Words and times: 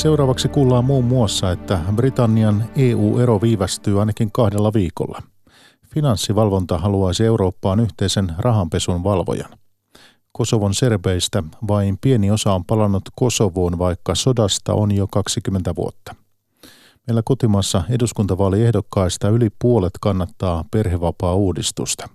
Seuraavaksi 0.00 0.48
kuullaan 0.48 0.84
muun 0.84 1.04
muassa, 1.04 1.50
että 1.50 1.80
Britannian 1.96 2.64
EU-ero 2.76 3.40
viivästyy 3.40 4.00
ainakin 4.00 4.32
kahdella 4.32 4.72
viikolla. 4.72 5.22
Finanssivalvonta 5.94 6.78
haluaisi 6.78 7.24
Eurooppaan 7.24 7.80
yhteisen 7.80 8.32
rahanpesun 8.38 9.04
valvojan. 9.04 9.50
Kosovon 10.32 10.74
serbeistä 10.74 11.42
vain 11.68 11.98
pieni 12.00 12.30
osa 12.30 12.52
on 12.52 12.64
palannut 12.64 13.02
Kosovoon, 13.14 13.78
vaikka 13.78 14.14
sodasta 14.14 14.74
on 14.74 14.96
jo 14.96 15.06
20 15.06 15.76
vuotta. 15.76 16.14
Meillä 17.06 17.22
kotimaassa 17.24 17.82
eduskuntavaaliehdokkaista 17.90 19.28
yli 19.28 19.48
puolet 19.58 19.94
kannattaa 20.00 20.64
perhevapaa-uudistusta. 20.70 22.08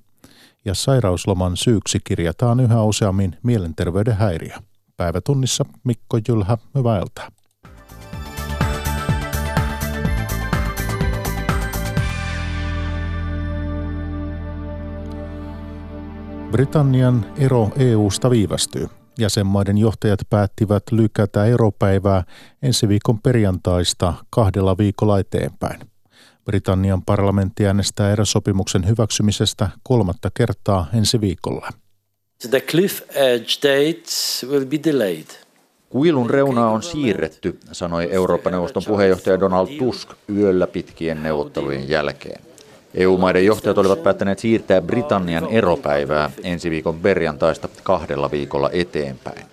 Ja 0.66 0.74
sairausloman 0.74 1.58
syyksi 1.58 2.00
kirjataan 2.04 2.60
yhä 2.60 2.84
useammin 2.84 3.38
mielenterveyden 3.44 4.16
häiriö. 4.16 4.56
Päivätunnissa 4.98 5.66
Mikko 5.84 6.20
Jylhä, 6.30 6.58
hyvää 6.76 7.00
iltaa. 7.00 7.35
Britannian 16.56 17.26
ero 17.38 17.70
EUsta 17.78 18.30
viivästyy. 18.30 18.88
Jäsenmaiden 19.20 19.78
johtajat 19.78 20.20
päättivät 20.30 20.84
lykätä 20.92 21.46
eropäivää 21.46 22.24
ensi 22.62 22.88
viikon 22.88 23.22
perjantaista 23.22 24.14
kahdella 24.30 24.78
viikolla 24.78 25.20
eteenpäin. 25.20 25.80
Britannian 26.46 27.02
parlamentti 27.06 27.68
äänestää 27.68 28.12
erosopimuksen 28.12 28.88
hyväksymisestä 28.88 29.70
kolmatta 29.84 30.32
kertaa 30.34 30.88
ensi 30.94 31.22
viikolla. 31.22 31.70
The 32.50 32.62
cliff 32.62 33.02
edge 33.16 33.48
dates 33.64 34.46
will 34.50 34.66
be 34.66 34.80
delayed. 34.84 35.28
Kuilun 35.90 36.30
reunaa 36.30 36.70
on 36.70 36.84
siirretty, 36.84 37.60
sanoi 37.72 38.12
Euroopan 38.12 38.52
neuvoston 38.52 38.84
puheenjohtaja 38.88 39.40
Donald 39.40 39.68
Tusk 39.78 40.10
yöllä 40.30 40.68
pitkien 40.68 41.24
neuvottelujen 41.24 41.90
jälkeen. 41.90 42.42
EU-maiden 42.96 43.46
johtajat 43.46 43.78
olivat 43.78 44.04
päättäneet 44.04 44.40
siirtää 44.40 44.82
Britannian 44.82 45.48
eropäivää 45.48 46.32
ensi 46.44 46.70
viikon 46.70 47.00
perjantaista 47.00 47.68
kahdella 47.84 48.32
viikolla 48.32 48.70
eteenpäin. 48.74 49.46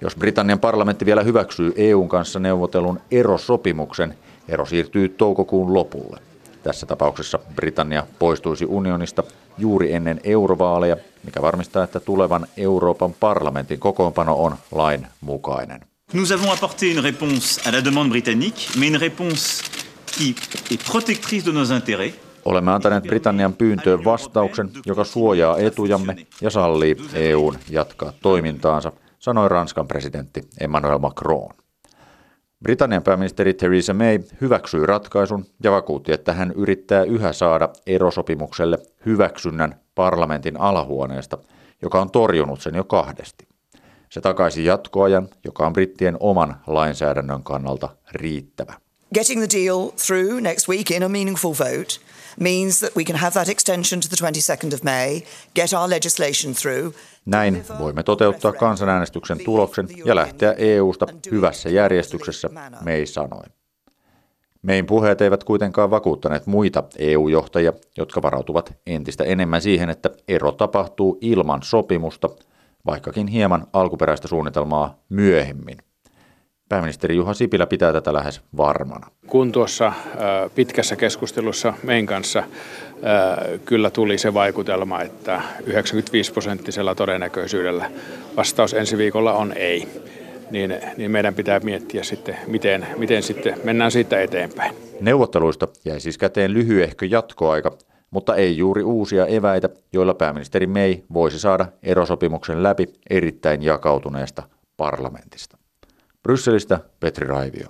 Jos 0.00 0.16
Britannian 0.16 0.58
parlamentti 0.60 1.06
vielä 1.06 1.22
hyväksyy 1.22 1.72
EUn 1.76 2.08
kanssa 2.08 2.38
neuvotellun 2.38 3.00
erosopimuksen, 3.10 4.14
ero 4.48 4.66
siirtyy 4.66 5.08
toukokuun 5.08 5.74
lopulle. 5.74 6.20
Tässä 6.62 6.86
tapauksessa 6.86 7.38
Britannia 7.54 8.06
poistuisi 8.18 8.64
unionista 8.64 9.22
juuri 9.58 9.92
ennen 9.92 10.20
eurovaaleja, 10.24 10.96
mikä 11.24 11.42
varmistaa, 11.42 11.84
että 11.84 12.00
tulevan 12.00 12.46
Euroopan 12.56 13.14
parlamentin 13.20 13.78
kokoonpano 13.80 14.34
on 14.34 14.56
lain 14.72 15.06
mukainen. 15.20 15.80
Nous 16.12 16.32
avons 16.32 16.52
apporté 16.52 16.86
une 16.86 17.02
réponse 17.02 17.68
à 17.68 17.72
la 17.72 17.84
demande 17.84 18.08
britannique, 18.10 18.68
mais 18.78 18.88
une 18.88 19.00
réponse 19.00 19.62
qui 20.18 20.34
est 20.70 20.84
protectrice 20.90 21.46
de 21.46 21.52
nos 21.52 21.70
intérêts 21.72 22.27
Olemme 22.44 22.72
antaneet 22.72 23.04
Britannian 23.04 23.52
pyyntöön 23.54 24.04
vastauksen, 24.04 24.70
joka 24.86 25.04
suojaa 25.04 25.58
etujamme 25.58 26.16
ja 26.40 26.50
sallii 26.50 26.96
EUn 27.14 27.58
jatkaa 27.70 28.12
toimintaansa, 28.22 28.92
sanoi 29.18 29.48
Ranskan 29.48 29.88
presidentti 29.88 30.40
Emmanuel 30.60 30.98
Macron. 30.98 31.54
Britannian 32.62 33.02
pääministeri 33.02 33.54
Theresa 33.54 33.94
May 33.94 34.18
hyväksyi 34.40 34.86
ratkaisun 34.86 35.46
ja 35.64 35.70
vakuutti, 35.70 36.12
että 36.12 36.32
hän 36.32 36.52
yrittää 36.56 37.02
yhä 37.02 37.32
saada 37.32 37.68
erosopimukselle 37.86 38.78
hyväksynnän 39.06 39.80
parlamentin 39.94 40.60
alahuoneesta, 40.60 41.38
joka 41.82 42.00
on 42.00 42.10
torjunut 42.10 42.60
sen 42.60 42.74
jo 42.74 42.84
kahdesti. 42.84 43.48
Se 44.10 44.20
takaisi 44.20 44.64
jatkoajan, 44.64 45.28
joka 45.44 45.66
on 45.66 45.72
brittien 45.72 46.16
oman 46.20 46.56
lainsäädännön 46.66 47.42
kannalta 47.42 47.88
riittävä. 48.12 48.74
Getting 49.14 49.40
the 49.40 49.58
deal 49.58 49.90
through 50.06 50.40
next 50.40 50.68
week 50.68 50.90
in 50.90 51.02
a 51.02 51.08
meaningful 51.08 51.54
vote 51.58 52.00
means 52.40 52.80
that 52.80 52.96
we 52.96 53.04
can 53.04 53.16
have 53.16 53.32
that 53.32 53.48
extension 53.48 54.00
to 54.00 54.08
the 54.08 54.16
22nd 54.26 54.74
of 54.74 54.82
May, 54.82 55.22
get 55.54 55.72
our 55.72 55.90
legislation 55.90 56.54
through. 56.54 56.94
Näin 57.26 57.64
voimme 57.78 58.02
toteuttaa 58.02 58.52
kansanäänestyksen 58.52 59.38
tuloksen 59.44 59.88
ja 60.04 60.14
lähteä 60.14 60.52
EUsta 60.52 61.06
hyvässä 61.30 61.68
järjestyksessä, 61.68 62.48
May 62.84 63.06
sanoi. 63.06 63.44
Mein 64.62 64.86
puheet 64.86 65.20
eivät 65.20 65.44
kuitenkaan 65.44 65.90
vakuuttaneet 65.90 66.46
muita 66.46 66.82
EU-johtajia, 66.98 67.72
jotka 67.96 68.22
varautuvat 68.22 68.74
entistä 68.86 69.24
enemmän 69.24 69.62
siihen, 69.62 69.90
että 69.90 70.10
ero 70.28 70.52
tapahtuu 70.52 71.18
ilman 71.20 71.62
sopimusta, 71.62 72.28
vaikkakin 72.86 73.26
hieman 73.26 73.66
alkuperäistä 73.72 74.28
suunnitelmaa 74.28 74.98
myöhemmin. 75.08 75.78
Pääministeri 76.68 77.16
Juha 77.16 77.34
Sipilä 77.34 77.66
pitää 77.66 77.92
tätä 77.92 78.12
lähes 78.12 78.40
varmana. 78.56 79.06
Kun 79.26 79.52
tuossa 79.52 79.92
pitkässä 80.54 80.96
keskustelussa 80.96 81.74
meidän 81.82 82.06
kanssa 82.06 82.42
kyllä 83.64 83.90
tuli 83.90 84.18
se 84.18 84.34
vaikutelma, 84.34 85.02
että 85.02 85.42
95 85.66 86.32
prosenttisella 86.32 86.94
todennäköisyydellä 86.94 87.90
vastaus 88.36 88.74
ensi 88.74 88.98
viikolla 88.98 89.32
on 89.32 89.52
ei, 89.52 89.88
niin, 90.50 90.74
niin 90.96 91.10
meidän 91.10 91.34
pitää 91.34 91.60
miettiä 91.60 92.02
sitten, 92.02 92.36
miten, 92.46 92.86
miten 92.96 93.22
sitten 93.22 93.60
mennään 93.64 93.90
siitä 93.90 94.20
eteenpäin. 94.20 94.74
Neuvotteluista 95.00 95.68
jäi 95.84 96.00
siis 96.00 96.18
käteen 96.18 96.54
lyhyehkö 96.54 97.06
jatkoaika, 97.06 97.76
mutta 98.10 98.36
ei 98.36 98.56
juuri 98.56 98.82
uusia 98.82 99.26
eväitä, 99.26 99.68
joilla 99.92 100.14
pääministeri 100.14 100.66
May 100.66 100.96
voisi 101.14 101.38
saada 101.38 101.66
erosopimuksen 101.82 102.62
läpi 102.62 102.86
erittäin 103.10 103.62
jakautuneesta 103.62 104.42
parlamentista. 104.76 105.58
Brysselistä 106.28 106.80
Petri 107.00 107.26
Raivio. 107.26 107.66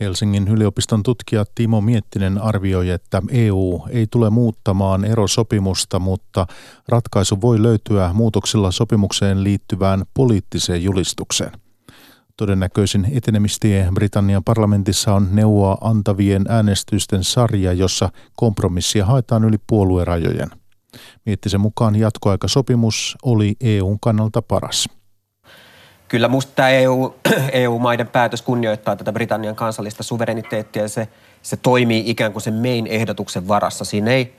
Helsingin 0.00 0.48
yliopiston 0.48 1.02
tutkija 1.02 1.44
Timo 1.54 1.80
Miettinen 1.80 2.38
arvioi, 2.42 2.90
että 2.90 3.22
EU 3.30 3.82
ei 3.90 4.06
tule 4.10 4.30
muuttamaan 4.30 5.04
erosopimusta, 5.04 5.98
mutta 5.98 6.46
ratkaisu 6.88 7.40
voi 7.40 7.62
löytyä 7.62 8.10
muutoksilla 8.12 8.70
sopimukseen 8.70 9.44
liittyvään 9.44 10.04
poliittiseen 10.14 10.82
julistukseen. 10.82 11.52
Todennäköisin 12.36 13.08
etenemistie 13.12 13.88
Britannian 13.94 14.44
parlamentissa 14.44 15.14
on 15.14 15.28
neuvoa 15.32 15.78
antavien 15.80 16.44
äänestysten 16.48 17.24
sarja, 17.24 17.72
jossa 17.72 18.10
kompromissia 18.36 19.06
haetaan 19.06 19.44
yli 19.44 19.56
puoluerajojen. 19.66 20.50
Miettisen 21.26 21.60
mukaan 21.60 21.96
jatkoaikasopimus 21.96 23.16
oli 23.22 23.56
EUn 23.60 24.00
kannalta 24.00 24.42
paras 24.42 24.97
kyllä 26.08 26.28
musta 26.28 26.52
tämä 26.54 26.68
EU, 26.68 27.14
EU-maiden 27.52 28.08
päätös 28.08 28.42
kunnioittaa 28.42 28.96
tätä 28.96 29.12
Britannian 29.12 29.56
kansallista 29.56 30.02
suvereniteettia 30.02 30.82
ja 30.82 30.88
se, 30.88 31.08
se 31.42 31.56
toimii 31.56 32.02
ikään 32.06 32.32
kuin 32.32 32.42
sen 32.42 32.54
main 32.54 32.86
ehdotuksen 32.86 33.48
varassa. 33.48 33.84
Siinä 33.84 34.10
ei, 34.10 34.36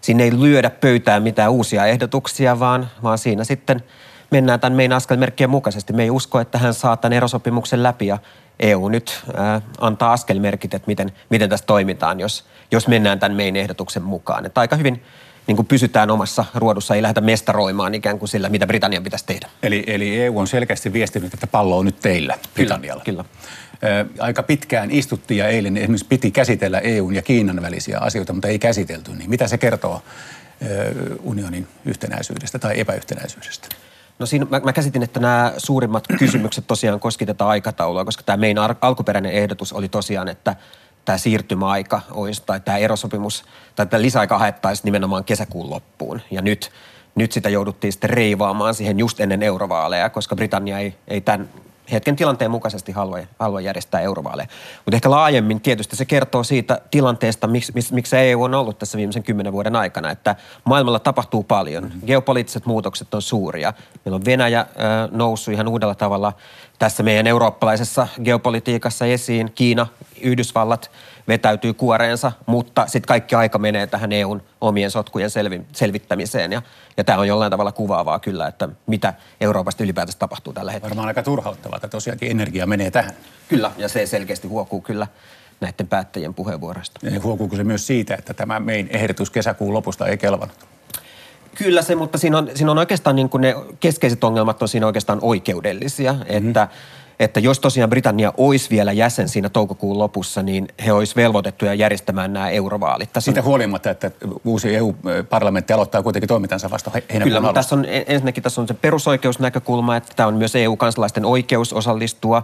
siinä 0.00 0.24
ei 0.24 0.40
lyödä 0.40 0.70
pöytään 0.70 1.22
mitään 1.22 1.50
uusia 1.50 1.86
ehdotuksia, 1.86 2.60
vaan, 2.60 2.90
vaan 3.02 3.18
siinä 3.18 3.44
sitten 3.44 3.82
mennään 4.30 4.60
tämän 4.60 4.76
meidän 4.76 4.96
askelmerkkien 4.96 5.50
mukaisesti. 5.50 5.92
Me 5.92 6.02
ei 6.02 6.10
usko, 6.10 6.40
että 6.40 6.58
hän 6.58 6.74
saa 6.74 6.96
tämän 6.96 7.12
erosopimuksen 7.12 7.82
läpi 7.82 8.06
ja 8.06 8.18
EU 8.60 8.88
nyt 8.88 9.22
ää, 9.34 9.60
antaa 9.80 10.12
askelmerkit, 10.12 10.74
että 10.74 10.86
miten, 10.86 11.12
miten 11.30 11.50
tässä 11.50 11.66
toimitaan, 11.66 12.20
jos, 12.20 12.44
jos 12.70 12.88
mennään 12.88 13.18
tämän 13.18 13.36
meidän 13.36 13.56
ehdotuksen 13.56 14.02
mukaan. 14.02 14.46
Että 14.46 14.60
aika 14.60 14.76
hyvin 14.76 15.02
niin 15.46 15.56
kuin 15.56 15.66
pysytään 15.66 16.10
omassa 16.10 16.44
ruodussa, 16.54 16.94
ei 16.94 17.02
lähdetä 17.02 17.20
mestaroimaan 17.20 17.94
ikään 17.94 18.18
kuin 18.18 18.28
sillä, 18.28 18.48
mitä 18.48 18.66
Britannian 18.66 19.02
pitäisi 19.02 19.26
tehdä. 19.26 19.48
Eli, 19.62 19.84
eli 19.86 20.20
EU 20.20 20.38
on 20.38 20.46
selkeästi 20.46 20.92
viestinyt, 20.92 21.34
että 21.34 21.46
pallo 21.46 21.78
on 21.78 21.84
nyt 21.84 22.00
teillä, 22.00 22.38
Britannialla. 22.54 23.02
Kyllä, 23.04 23.24
kyllä. 23.80 24.06
Aika 24.18 24.42
pitkään 24.42 24.90
istuttiin 24.90 25.38
ja 25.38 25.48
eilen 25.48 25.76
esimerkiksi 25.76 26.06
piti 26.08 26.30
käsitellä 26.30 26.78
EUn 26.78 27.14
ja 27.14 27.22
Kiinan 27.22 27.62
välisiä 27.62 27.98
asioita, 27.98 28.32
mutta 28.32 28.48
ei 28.48 28.58
käsitelty. 28.58 29.10
Niin 29.10 29.30
mitä 29.30 29.48
se 29.48 29.58
kertoo 29.58 30.02
unionin 31.22 31.66
yhtenäisyydestä 31.84 32.58
tai 32.58 32.80
epäyhtenäisyydestä? 32.80 33.68
No 34.18 34.26
siinä 34.26 34.46
mä, 34.50 34.60
mä 34.60 34.72
käsitin, 34.72 35.02
että 35.02 35.20
nämä 35.20 35.52
suurimmat 35.58 36.04
kysymykset 36.18 36.66
tosiaan 36.66 37.00
koski 37.00 37.26
tätä 37.26 37.46
aikataulua, 37.46 38.04
koska 38.04 38.22
tämä 38.22 38.36
meidän 38.36 38.76
alkuperäinen 38.80 39.32
ehdotus 39.32 39.72
oli 39.72 39.88
tosiaan, 39.88 40.28
että 40.28 40.56
tämä 41.04 41.18
siirtymäaika 41.18 42.00
olisi, 42.10 42.42
tai 42.46 42.60
tämä 42.60 42.78
erosopimus, 42.78 43.44
tai 43.76 43.86
tämä 43.86 44.02
lisäaika 44.02 44.38
haettaisiin 44.38 44.84
nimenomaan 44.84 45.24
kesäkuun 45.24 45.70
loppuun. 45.70 46.20
Ja 46.30 46.42
nyt, 46.42 46.70
nyt 47.14 47.32
sitä 47.32 47.48
jouduttiin 47.48 47.92
sitten 47.92 48.10
reivaamaan 48.10 48.74
siihen 48.74 48.98
just 48.98 49.20
ennen 49.20 49.42
eurovaaleja, 49.42 50.10
koska 50.10 50.36
Britannia 50.36 50.78
ei, 50.78 50.94
ei 51.08 51.20
tämän 51.20 51.48
hetken 51.92 52.16
tilanteen 52.16 52.50
mukaisesti 52.50 52.92
halua, 52.92 53.18
halua 53.38 53.60
järjestää 53.60 54.00
eurovaaleja. 54.00 54.48
Mutta 54.84 54.96
ehkä 54.96 55.10
laajemmin 55.10 55.60
tietysti 55.60 55.96
se 55.96 56.04
kertoo 56.04 56.44
siitä 56.44 56.80
tilanteesta, 56.90 57.46
miksi, 57.46 57.72
miksi 57.92 58.16
EU 58.16 58.42
on 58.42 58.54
ollut 58.54 58.78
tässä 58.78 58.98
viimeisen 58.98 59.22
kymmenen 59.22 59.52
vuoden 59.52 59.76
aikana, 59.76 60.10
että 60.10 60.36
maailmalla 60.64 60.98
tapahtuu 60.98 61.42
paljon. 61.42 61.92
Geopoliittiset 62.06 62.66
muutokset 62.66 63.14
on 63.14 63.22
suuria. 63.22 63.72
Meillä 64.04 64.16
on 64.16 64.24
Venäjä 64.24 64.60
äh, 64.60 64.66
noussut 65.10 65.54
ihan 65.54 65.68
uudella 65.68 65.94
tavalla 65.94 66.32
tässä 66.78 67.02
meidän 67.02 67.26
eurooppalaisessa 67.26 68.08
geopolitiikassa 68.24 69.06
esiin. 69.06 69.52
Kiina 69.54 69.86
Yhdysvallat 70.20 70.90
vetäytyy 71.28 71.74
kuoreensa, 71.74 72.32
mutta 72.46 72.86
sitten 72.86 73.08
kaikki 73.08 73.34
aika 73.34 73.58
menee 73.58 73.86
tähän 73.86 74.12
EUn 74.12 74.42
omien 74.60 74.90
sotkujen 74.90 75.30
selvi, 75.30 75.62
selvittämiseen. 75.72 76.52
Ja, 76.52 76.62
ja 76.96 77.04
tämä 77.04 77.18
on 77.18 77.28
jollain 77.28 77.50
tavalla 77.50 77.72
kuvaavaa 77.72 78.18
kyllä, 78.18 78.46
että 78.46 78.68
mitä 78.86 79.14
Euroopasta 79.40 79.84
ylipäätänsä 79.84 80.18
tapahtuu 80.18 80.52
tällä 80.52 80.72
hetkellä. 80.72 80.90
Varmaan 80.90 81.08
aika 81.08 81.22
turhauttavaa, 81.22 81.76
että 81.76 81.88
tosiaankin 81.88 82.30
energia 82.30 82.66
menee 82.66 82.90
tähän. 82.90 83.12
Kyllä, 83.48 83.70
ja 83.78 83.88
se 83.88 84.06
selkeästi 84.06 84.48
huokuu 84.48 84.80
kyllä 84.80 85.06
näiden 85.60 85.88
päättäjien 85.88 86.34
puheenvuoroista. 86.34 87.00
Ja 87.02 87.20
huokuuko 87.20 87.56
se 87.56 87.64
myös 87.64 87.86
siitä, 87.86 88.14
että 88.14 88.34
tämä 88.34 88.60
mein 88.60 88.88
ehdotus 88.90 89.30
kesäkuun 89.30 89.74
lopusta 89.74 90.06
ei 90.06 90.18
kelvannut? 90.18 90.73
Kyllä 91.54 91.82
se, 91.82 91.94
mutta 91.94 92.18
siinä 92.18 92.38
on, 92.38 92.50
siinä 92.54 92.70
on 92.70 92.78
oikeastaan 92.78 93.16
niin 93.16 93.28
kuin 93.28 93.40
ne 93.40 93.54
keskeiset 93.80 94.24
ongelmat 94.24 94.62
on 94.62 94.68
siinä 94.68 94.86
oikeastaan 94.86 95.18
oikeudellisia, 95.22 96.12
mm-hmm. 96.12 96.48
että 96.48 96.68
että 97.18 97.40
jos 97.40 97.60
tosiaan 97.60 97.90
Britannia 97.90 98.32
olisi 98.36 98.70
vielä 98.70 98.92
jäsen 98.92 99.28
siinä 99.28 99.48
toukokuun 99.48 99.98
lopussa, 99.98 100.42
niin 100.42 100.68
he 100.86 100.92
olisi 100.92 101.16
velvoitettuja 101.16 101.74
järjestämään 101.74 102.32
nämä 102.32 102.50
eurovaalit. 102.50 103.12
Tässä 103.12 103.24
Siitä 103.24 103.40
on... 103.40 103.44
huolimatta, 103.44 103.90
että 103.90 104.10
uusi 104.44 104.76
EU-parlamentti 104.76 105.72
aloittaa 105.72 106.02
kuitenkin 106.02 106.28
toimintansa 106.28 106.70
vasta 106.70 106.90
heinäkuun 106.94 107.22
Kyllä, 107.22 107.40
mutta 107.40 107.54
tässä 107.54 107.74
on 107.74 107.84
ensinnäkin 107.88 108.42
tässä 108.42 108.60
on 108.60 108.68
se 108.68 108.74
perusoikeusnäkökulma, 108.74 109.96
että 109.96 110.12
tämä 110.16 110.26
on 110.26 110.34
myös 110.34 110.56
EU-kansalaisten 110.56 111.24
oikeus 111.24 111.72
osallistua 111.72 112.42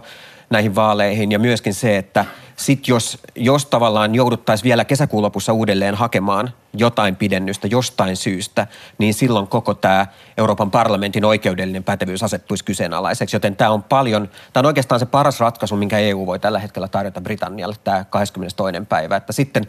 näihin 0.51 0.75
vaaleihin 0.75 1.31
ja 1.31 1.39
myöskin 1.39 1.73
se, 1.73 1.97
että 1.97 2.25
sit 2.55 2.87
jos, 2.87 3.17
jos 3.35 3.65
tavallaan 3.65 4.15
jouduttaisiin 4.15 4.63
vielä 4.63 4.85
kesäkuun 4.85 5.23
lopussa 5.23 5.53
uudelleen 5.53 5.95
hakemaan 5.95 6.53
jotain 6.73 7.15
pidennystä 7.15 7.67
jostain 7.67 8.17
syystä, 8.17 8.67
niin 8.97 9.13
silloin 9.13 9.47
koko 9.47 9.73
tämä 9.73 10.07
Euroopan 10.37 10.71
parlamentin 10.71 11.25
oikeudellinen 11.25 11.83
pätevyys 11.83 12.23
asettuisi 12.23 12.65
kyseenalaiseksi. 12.65 13.35
Joten 13.35 13.55
tämä 13.55 13.69
on 13.69 13.83
paljon, 13.83 14.29
tämä 14.53 14.61
on 14.61 14.65
oikeastaan 14.65 14.99
se 14.99 15.05
paras 15.05 15.39
ratkaisu, 15.39 15.75
minkä 15.75 15.97
EU 15.97 16.25
voi 16.25 16.39
tällä 16.39 16.59
hetkellä 16.59 16.87
tarjota 16.87 17.21
Britannialle, 17.21 17.75
tämä 17.83 18.05
22. 18.09 18.85
päivä. 18.89 19.15
Että 19.15 19.33
sitten 19.33 19.67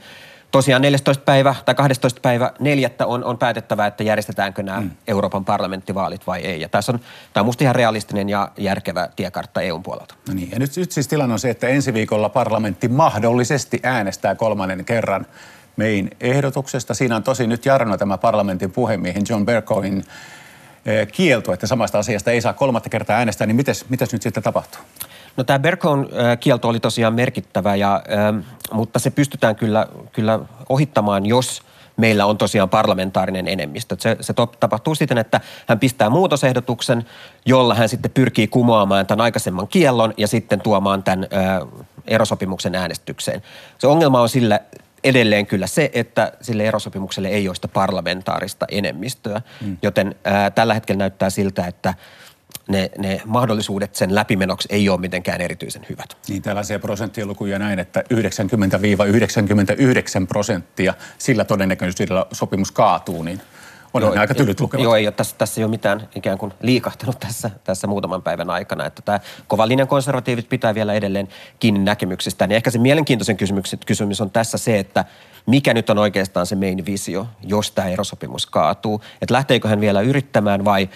tosiaan 0.52 0.82
14. 0.82 1.24
päivä 1.24 1.54
tai 1.64 1.74
12. 1.74 2.20
päivä 2.20 2.52
neljättä 2.60 3.06
on, 3.06 3.24
on 3.24 3.38
päätettävä, 3.38 3.86
että 3.86 4.04
järjestetäänkö 4.04 4.62
nämä 4.62 4.80
mm. 4.80 4.90
Euroopan 5.06 5.44
parlamenttivaalit 5.44 6.26
vai 6.26 6.40
ei. 6.40 6.60
Ja 6.60 6.68
tässä 6.68 6.92
on, 6.92 7.00
tämä 7.32 7.42
on 7.42 7.46
musta 7.46 7.64
ihan 7.64 7.74
realistinen 7.74 8.28
ja 8.28 8.48
järkevä 8.58 9.08
tiekartta 9.16 9.60
EUn 9.60 9.82
puolelta. 9.82 10.14
No 10.28 10.34
niin, 10.34 10.50
ja 10.50 10.58
nyt, 10.58 10.76
nyt 10.76 10.92
siis 10.92 11.08
tilanne 11.08 11.32
on 11.32 11.38
se, 11.38 11.50
että 11.50 11.68
ensi 11.68 11.94
viikolla 11.94 12.28
parlamentti 12.28 12.88
mahdollisesti 12.88 13.80
äänestää 13.82 14.34
kolmannen 14.34 14.84
kerran 14.84 15.26
mein 15.76 16.10
ehdotuksesta. 16.20 16.94
Siinä 16.94 17.16
on 17.16 17.22
tosi 17.22 17.46
nyt 17.46 17.66
Jarno 17.66 17.96
tämä 17.96 18.18
parlamentin 18.18 18.70
puhemiehen 18.70 19.22
John 19.28 19.46
Bercoin 19.46 20.04
eh, 20.86 21.08
kielto, 21.08 21.52
että 21.52 21.66
samasta 21.66 21.98
asiasta 21.98 22.30
ei 22.30 22.40
saa 22.40 22.52
kolmatta 22.52 22.88
kertaa 22.88 23.16
äänestää, 23.16 23.46
niin 23.46 23.56
mites, 23.56 23.88
mitäs 23.88 24.12
nyt 24.12 24.22
sitten 24.22 24.42
tapahtuu? 24.42 24.80
No 25.36 25.44
tämä 25.44 25.58
Berkon 25.58 26.08
kielto 26.40 26.68
oli 26.68 26.80
tosiaan 26.80 27.14
merkittävä, 27.14 27.76
ja, 27.76 28.02
mutta 28.72 28.98
se 28.98 29.10
pystytään 29.10 29.56
kyllä, 29.56 29.86
kyllä 30.12 30.38
ohittamaan, 30.68 31.26
jos 31.26 31.62
meillä 31.96 32.26
on 32.26 32.38
tosiaan 32.38 32.68
parlamentaarinen 32.68 33.48
enemmistö. 33.48 33.96
Se, 33.98 34.16
se 34.20 34.34
tapahtuu 34.60 34.94
siten, 34.94 35.18
että 35.18 35.40
hän 35.66 35.78
pistää 35.78 36.10
muutosehdotuksen, 36.10 37.06
jolla 37.46 37.74
hän 37.74 37.88
sitten 37.88 38.10
pyrkii 38.10 38.48
kumoamaan 38.48 39.06
tämän 39.06 39.24
aikaisemman 39.24 39.68
kiellon 39.68 40.14
ja 40.16 40.28
sitten 40.28 40.60
tuomaan 40.60 41.02
tämän 41.02 41.24
ö, 41.24 41.66
erosopimuksen 42.06 42.74
äänestykseen. 42.74 43.42
Se 43.78 43.86
ongelma 43.86 44.20
on 44.20 44.28
sillä 44.28 44.60
edelleen 45.04 45.46
kyllä 45.46 45.66
se, 45.66 45.90
että 45.92 46.32
sille 46.40 46.64
erosopimukselle 46.64 47.28
ei 47.28 47.48
ole 47.48 47.54
sitä 47.54 47.68
parlamentaarista 47.68 48.66
enemmistöä, 48.70 49.42
mm. 49.60 49.76
joten 49.82 50.14
ää, 50.24 50.50
tällä 50.50 50.74
hetkellä 50.74 50.98
näyttää 50.98 51.30
siltä, 51.30 51.66
että– 51.66 51.94
ne, 52.68 52.90
ne 52.98 53.22
mahdollisuudet 53.24 53.94
sen 53.94 54.14
läpimenoksi 54.14 54.68
ei 54.70 54.88
ole 54.88 55.00
mitenkään 55.00 55.40
erityisen 55.40 55.86
hyvät. 55.88 56.16
Niin 56.28 56.42
tällaisia 56.42 56.78
prosenttilukuja 56.78 57.58
näin, 57.58 57.78
että 57.78 58.00
90-99 58.00 58.04
prosenttia 60.28 60.94
sillä 61.18 61.44
todennäköisyydellä 61.44 62.26
sopimus 62.32 62.72
kaatuu, 62.72 63.22
niin 63.22 63.40
on 63.94 64.02
joo, 64.02 64.14
aika 64.18 64.34
tylyt 64.34 64.60
lukemat. 64.60 64.84
Joo, 64.84 64.96
ei 64.96 65.06
ole, 65.06 65.12
tässä, 65.12 65.36
tässä 65.38 65.60
ei 65.60 65.64
ole 65.64 65.70
mitään 65.70 66.08
ikään 66.14 66.38
kuin 66.38 66.52
liikahtanut 66.60 67.20
tässä, 67.20 67.50
tässä 67.64 67.86
muutaman 67.86 68.22
päivän 68.22 68.50
aikana. 68.50 68.86
Että 68.86 69.02
tämä 69.02 69.20
kova 69.48 69.68
linjan 69.68 69.88
konservatiivit 69.88 70.48
pitää 70.48 70.74
vielä 70.74 70.94
edelleen 70.94 71.28
kiinni 71.60 71.80
näkemyksistä. 71.80 72.46
Niin 72.46 72.56
ehkä 72.56 72.70
se 72.70 72.78
mielenkiintoisen 72.78 73.36
kysymys, 73.36 73.76
kysymys 73.86 74.20
on 74.20 74.30
tässä 74.30 74.58
se, 74.58 74.78
että 74.78 75.04
mikä 75.46 75.74
nyt 75.74 75.90
on 75.90 75.98
oikeastaan 75.98 76.46
se 76.46 76.56
main 76.56 76.86
visio, 76.86 77.26
jos 77.42 77.70
tämä 77.70 77.88
erosopimus 77.88 78.46
kaatuu. 78.46 79.02
Että 79.22 79.34
lähteekö 79.34 79.68
hän 79.68 79.80
vielä 79.80 80.00
yrittämään 80.00 80.64
vai 80.64 80.88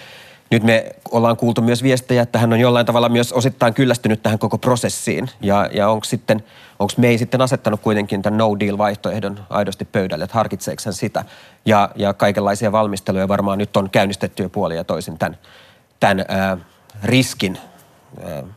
nyt 0.51 0.63
me 0.63 0.85
ollaan 1.11 1.37
kuultu 1.37 1.61
myös 1.61 1.83
viestejä, 1.83 2.21
että 2.21 2.39
hän 2.39 2.53
on 2.53 2.59
jollain 2.59 2.85
tavalla 2.85 3.09
myös 3.09 3.33
osittain 3.33 3.73
kyllästynyt 3.73 4.23
tähän 4.23 4.39
koko 4.39 4.57
prosessiin. 4.57 5.29
Ja, 5.41 5.69
ja 5.71 5.89
onko 5.89 6.03
sitten, 6.03 6.43
onko 6.79 6.93
me 6.97 7.07
ei 7.07 7.17
sitten 7.17 7.41
asettanut 7.41 7.81
kuitenkin 7.81 8.21
tämän 8.21 8.37
no 8.37 8.59
deal 8.59 8.77
vaihtoehdon 8.77 9.39
aidosti 9.49 9.85
pöydälle, 9.85 10.23
että 10.23 10.35
harkitseeko 10.37 10.81
hän 10.85 10.93
sitä. 10.93 11.25
Ja, 11.65 11.89
ja 11.95 12.13
kaikenlaisia 12.13 12.71
valmisteluja 12.71 13.27
varmaan 13.27 13.57
nyt 13.57 13.77
on 13.77 13.89
käynnistetty 13.89 14.43
jo 14.43 14.49
puoli 14.49 14.75
ja 14.75 14.83
toisin 14.83 15.17
tämän, 15.17 15.37
tämän 15.99 16.25
ää, 16.27 16.57
riskin 17.03 17.57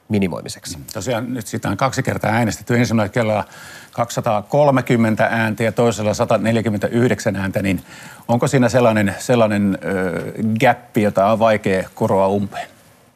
minimoimiseksi. 0.08 0.78
Tosiaan 0.92 1.34
nyt 1.34 1.46
sitä 1.46 1.68
on 1.68 1.76
kaksi 1.76 2.02
kertaa 2.02 2.30
äänestetty. 2.30 2.76
Ensimmäisellä 2.76 3.12
kello 3.12 3.44
230 3.92 5.28
ääntä 5.30 5.62
ja 5.62 5.72
toisella 5.72 6.14
149 6.14 7.36
ääntä, 7.36 7.62
niin 7.62 7.82
onko 8.28 8.48
siinä 8.48 8.68
sellainen, 8.68 9.14
sellainen 9.18 9.78
ö, 9.84 10.32
gappi, 10.60 11.02
jota 11.02 11.26
on 11.26 11.38
vaikea 11.38 11.88
kuroa 11.94 12.28
umpeen? 12.28 12.68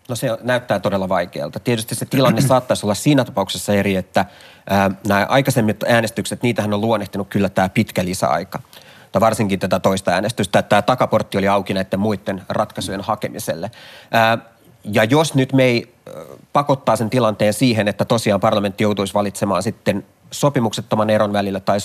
No 0.09 0.15
se 0.17 0.29
näyttää 0.43 0.81
todella 0.81 1.09
vaikealta. 1.09 1.61
Tietysti 1.61 1.95
se 1.95 2.07
tilanne 2.07 2.41
saattaisi 2.49 2.87
olla 2.87 2.95
siinä 2.95 3.25
tapauksessa 3.25 3.75
eri, 3.75 3.97
että 3.97 4.25
ää, 4.71 4.91
nämä 5.09 5.27
aikaisemmat 5.29 5.83
äänestykset, 5.89 6.43
niitähän 6.43 6.75
on 6.75 6.81
luonnehtinut 6.81 7.29
kyllä 7.29 7.49
tämä 7.49 7.69
pitkä 7.69 8.05
lisäaika. 8.05 8.59
Tai 9.13 9.21
varsinkin 9.21 9.59
tätä 9.59 9.81
toista 9.81 10.11
äänestystä, 10.11 10.59
että 10.59 10.69
tämä 10.69 10.83
takaportti 10.83 11.39
oli 11.39 11.49
auki 11.49 11.75
näiden 11.75 12.01
muiden 12.01 12.43
ratkaisujen 12.49 13.01
hakemiselle. 13.01 13.71
Ää, 14.11 14.39
ja 14.93 15.05
jos 15.05 15.35
nyt 15.35 15.53
me 15.53 15.65
ei 15.65 15.95
pakottaa 16.53 16.97
sen 16.97 17.11
tilanteen 17.11 17.53
siihen, 17.53 17.89
että 17.89 18.05
tosiaan 18.05 18.41
parlamentti 18.41 18.85
joutuisi 18.85 19.15
valitsemaan 19.15 19.63
sitten 19.63 20.05
sopimuksettoman 20.31 21.11
eron 21.11 21.33
välillä 21.33 21.61
tai 21.61 21.79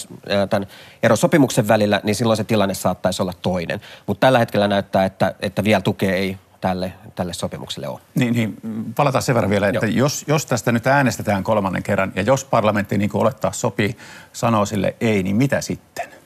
tämän 0.50 0.68
erosopimuksen 1.04 1.68
välillä, 1.68 2.02
niin 2.04 2.16
silloin 2.16 2.38
se 2.38 2.44
tilanne 2.44 2.74
saattaisi 2.74 3.22
olla 3.22 3.34
toinen. 3.42 3.82
Mutta 4.08 4.28
tällä 4.28 4.40
hetkellä 4.40 4.68
näyttää, 4.68 5.06
että, 5.06 5.36
että 5.40 5.64
vielä 5.64 5.82
tukea 5.82 6.16
ei 6.16 6.38
tälle, 6.62 6.94
tälle 7.16 7.34
sopimukselle 7.34 7.88
ole. 7.88 8.00
Niin, 8.16 8.34
niin 8.34 8.58
palataan 8.96 9.22
sen 9.22 9.36
verran 9.36 9.52
vielä, 9.52 9.68
että 9.68 9.88
jos, 9.88 10.26
jos 10.28 10.46
tästä 10.46 10.72
nyt 10.72 10.88
äänestetään 10.88 11.44
kolmannen 11.44 11.84
kerran 11.84 12.12
ja 12.16 12.22
jos 12.22 12.46
parlamentti 12.46 12.98
niin 12.98 13.10
kuin 13.10 13.22
olettaa 13.22 13.52
sopii, 13.52 13.98
sanoo 14.34 14.66
sille 14.66 14.96
ei, 15.02 15.24
niin 15.24 15.36
mitä 15.36 15.62
sitten? 15.62 16.19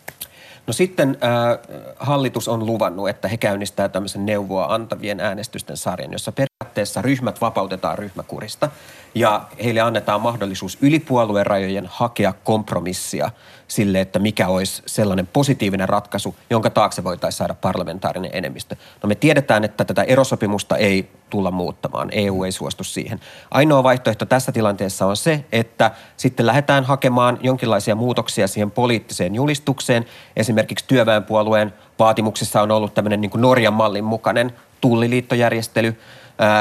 No 0.68 0.74
sitten 0.74 1.18
äh, 1.24 1.60
hallitus 2.00 2.48
on 2.48 2.66
luvannut, 2.66 3.10
että 3.10 3.28
he 3.28 3.38
käynnistää 3.38 3.90
tämmöisen 3.90 4.26
neuvoa 4.26 4.74
antavien 4.74 5.20
äänestysten 5.20 5.78
sarjan, 5.78 6.12
jossa 6.12 6.32
periaatteessa 6.32 7.02
ryhmät 7.02 7.42
vapautetaan 7.42 7.98
ryhmäkurista. 7.98 8.70
Ja 9.16 9.48
heille 9.64 9.82
annetaan 9.82 10.22
mahdollisuus 10.22 10.78
yli 10.82 11.00
puolueen 11.00 11.46
rajojen 11.46 11.86
hakea 11.92 12.34
kompromissia 12.44 13.30
sille, 13.68 14.02
että 14.02 14.20
mikä 14.20 14.48
olisi 14.48 14.84
sellainen 14.86 15.28
positiivinen 15.28 15.90
ratkaisu, 15.90 16.36
jonka 16.50 16.70
taakse 16.70 17.04
voitaisiin 17.04 17.38
saada 17.38 17.54
parlamentaarinen 17.54 18.32
enemmistö. 18.34 18.76
No 19.04 19.08
me 19.08 19.16
tiedetään, 19.16 19.64
että 19.64 19.86
tätä 19.86 20.04
erosopimusta 20.04 20.78
ei 20.78 21.10
tulla 21.30 21.52
muuttamaan. 21.52 22.10
EU 22.12 22.44
ei 22.44 22.52
suostu 22.52 22.84
siihen. 22.84 23.20
Ainoa 23.52 23.84
vaihtoehto 23.84 24.26
tässä 24.26 24.52
tilanteessa 24.52 25.06
on 25.06 25.18
se, 25.18 25.46
että 25.52 25.92
sitten 26.18 26.46
lähdetään 26.46 26.84
hakemaan 26.84 27.40
jonkinlaisia 27.42 27.96
muutoksia 27.96 28.48
siihen 28.48 28.72
poliittiseen 28.72 29.36
julistukseen. 29.36 30.06
Esimerkiksi 30.36 30.86
työväenpuolueen 30.88 31.74
vaatimuksissa 32.00 32.62
on 32.62 32.72
ollut 32.72 32.94
tämmöinen 32.94 33.22
niin 33.22 33.32
kuin 33.32 33.42
Norjan 33.42 33.74
mallin 33.74 34.04
mukainen 34.04 34.54
tulliliittojärjestely. 34.82 35.98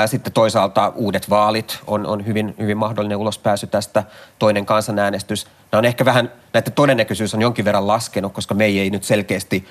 Sitten 0.07 0.33
toisaalta 0.33 0.93
uudet 0.95 1.31
vaalit 1.31 1.79
on, 1.87 2.07
on 2.07 2.27
hyvin, 2.27 2.55
hyvin 2.59 2.77
mahdollinen 2.77 3.19
ulospääsy 3.19 3.67
tästä, 3.67 4.05
toinen 4.39 4.67
kansanäänestys. 4.67 5.47
Nämä 5.73 5.79
on 5.79 5.85
ehkä 5.85 6.05
vähän, 6.05 6.33
näiden 6.53 6.73
todennäköisyys 6.73 7.35
on 7.35 7.43
jonkin 7.43 7.65
verran 7.65 7.87
laskenut, 7.87 8.33
koska 8.33 8.55
me 8.55 8.65
ei 8.65 8.91
nyt 8.91 9.05
selkeästi 9.05 9.67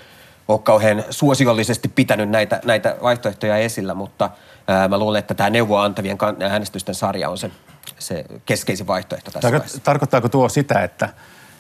ole 0.48 0.60
kauhean 0.60 1.04
suosiollisesti 1.10 1.88
pitänyt 1.88 2.30
näitä, 2.30 2.62
näitä 2.66 2.96
vaihtoehtoja 3.02 3.58
esillä, 3.58 3.94
mutta 3.94 4.30
ää, 4.68 4.88
mä 4.88 4.98
luulen, 4.98 5.20
että 5.20 5.34
tämä 5.34 5.50
neuvoa 5.50 5.84
antavien 5.84 6.18
äänestysten 6.50 6.96
sarja 6.96 7.30
on 7.30 7.38
se, 7.38 7.52
se 8.00 8.26
keskeisin 8.46 8.88
vaihtoehto 8.88 9.32
tässä 9.32 9.50
Tarko- 9.50 9.80
Tarkoittaako 9.84 10.30
tuo 10.30 10.50
sitä, 10.50 10.84
että, 10.84 11.10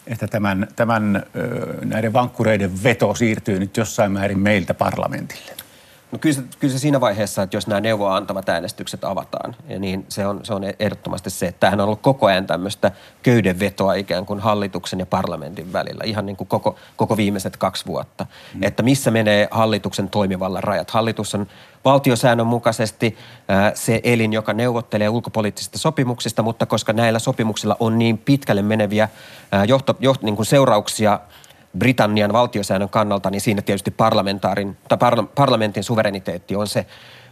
että 0.07 0.27
tämän, 0.27 0.67
tämän, 0.75 1.23
näiden 1.85 2.13
vankkureiden 2.13 2.83
veto 2.83 3.15
siirtyy 3.15 3.59
nyt 3.59 3.77
jossain 3.77 4.11
määrin 4.11 4.39
meiltä 4.39 4.73
parlamentille? 4.73 5.51
No 6.11 6.17
kyllä 6.19 6.35
se, 6.35 6.43
kyllä 6.59 6.71
se 6.71 6.79
siinä 6.79 7.01
vaiheessa, 7.01 7.43
että 7.43 7.57
jos 7.57 7.67
nämä 7.67 7.81
neuvoa 7.81 8.15
antavat 8.15 8.49
äänestykset 8.49 9.03
avataan, 9.03 9.55
ja 9.67 9.79
niin 9.79 10.05
se 10.09 10.27
on, 10.27 10.39
se 10.43 10.53
on 10.53 10.63
ehdottomasti 10.79 11.29
se, 11.29 11.47
että 11.47 11.59
tämähän 11.59 11.79
on 11.79 11.85
ollut 11.85 12.01
koko 12.01 12.25
ajan 12.25 12.47
tämmöistä 12.47 12.91
köydenvetoa 13.23 13.93
ikään 13.93 14.25
kuin 14.25 14.39
hallituksen 14.39 14.99
ja 14.99 15.05
parlamentin 15.05 15.73
välillä, 15.73 16.03
ihan 16.05 16.25
niin 16.25 16.35
kuin 16.35 16.47
koko, 16.47 16.75
koko 16.95 17.17
viimeiset 17.17 17.57
kaksi 17.57 17.85
vuotta. 17.85 18.25
Mm. 18.53 18.63
Että 18.63 18.83
missä 18.83 19.11
menee 19.11 19.47
hallituksen 19.51 20.09
toimivallan 20.09 20.63
rajat. 20.63 20.91
Hallitus 20.91 21.35
on 21.35 21.47
valtiosäännön 21.85 22.47
mukaisesti 22.47 23.17
se 23.73 24.01
elin, 24.03 24.33
joka 24.33 24.53
neuvottelee 24.53 25.09
ulkopoliittisista 25.09 25.77
sopimuksista, 25.77 26.43
mutta 26.43 26.65
koska 26.65 26.93
näillä 26.93 27.19
sopimuksilla 27.19 27.77
on 27.79 27.99
niin 27.99 28.17
pitkälle 28.17 28.61
meneviä 28.61 29.09
johto, 29.67 29.95
johto, 29.99 30.25
niin 30.25 30.35
kuin 30.35 30.45
seurauksia– 30.45 31.19
Britannian 31.77 32.33
valtiosäännön 32.33 32.89
kannalta, 32.89 33.29
niin 33.29 33.41
siinä 33.41 33.61
tietysti 33.61 33.91
parlamentaarin, 33.91 34.77
tai 34.89 34.97
parla, 34.97 35.23
parlamentin 35.23 35.83
suvereniteetti 35.83 36.55
on 36.55 36.67
se, 36.67 36.85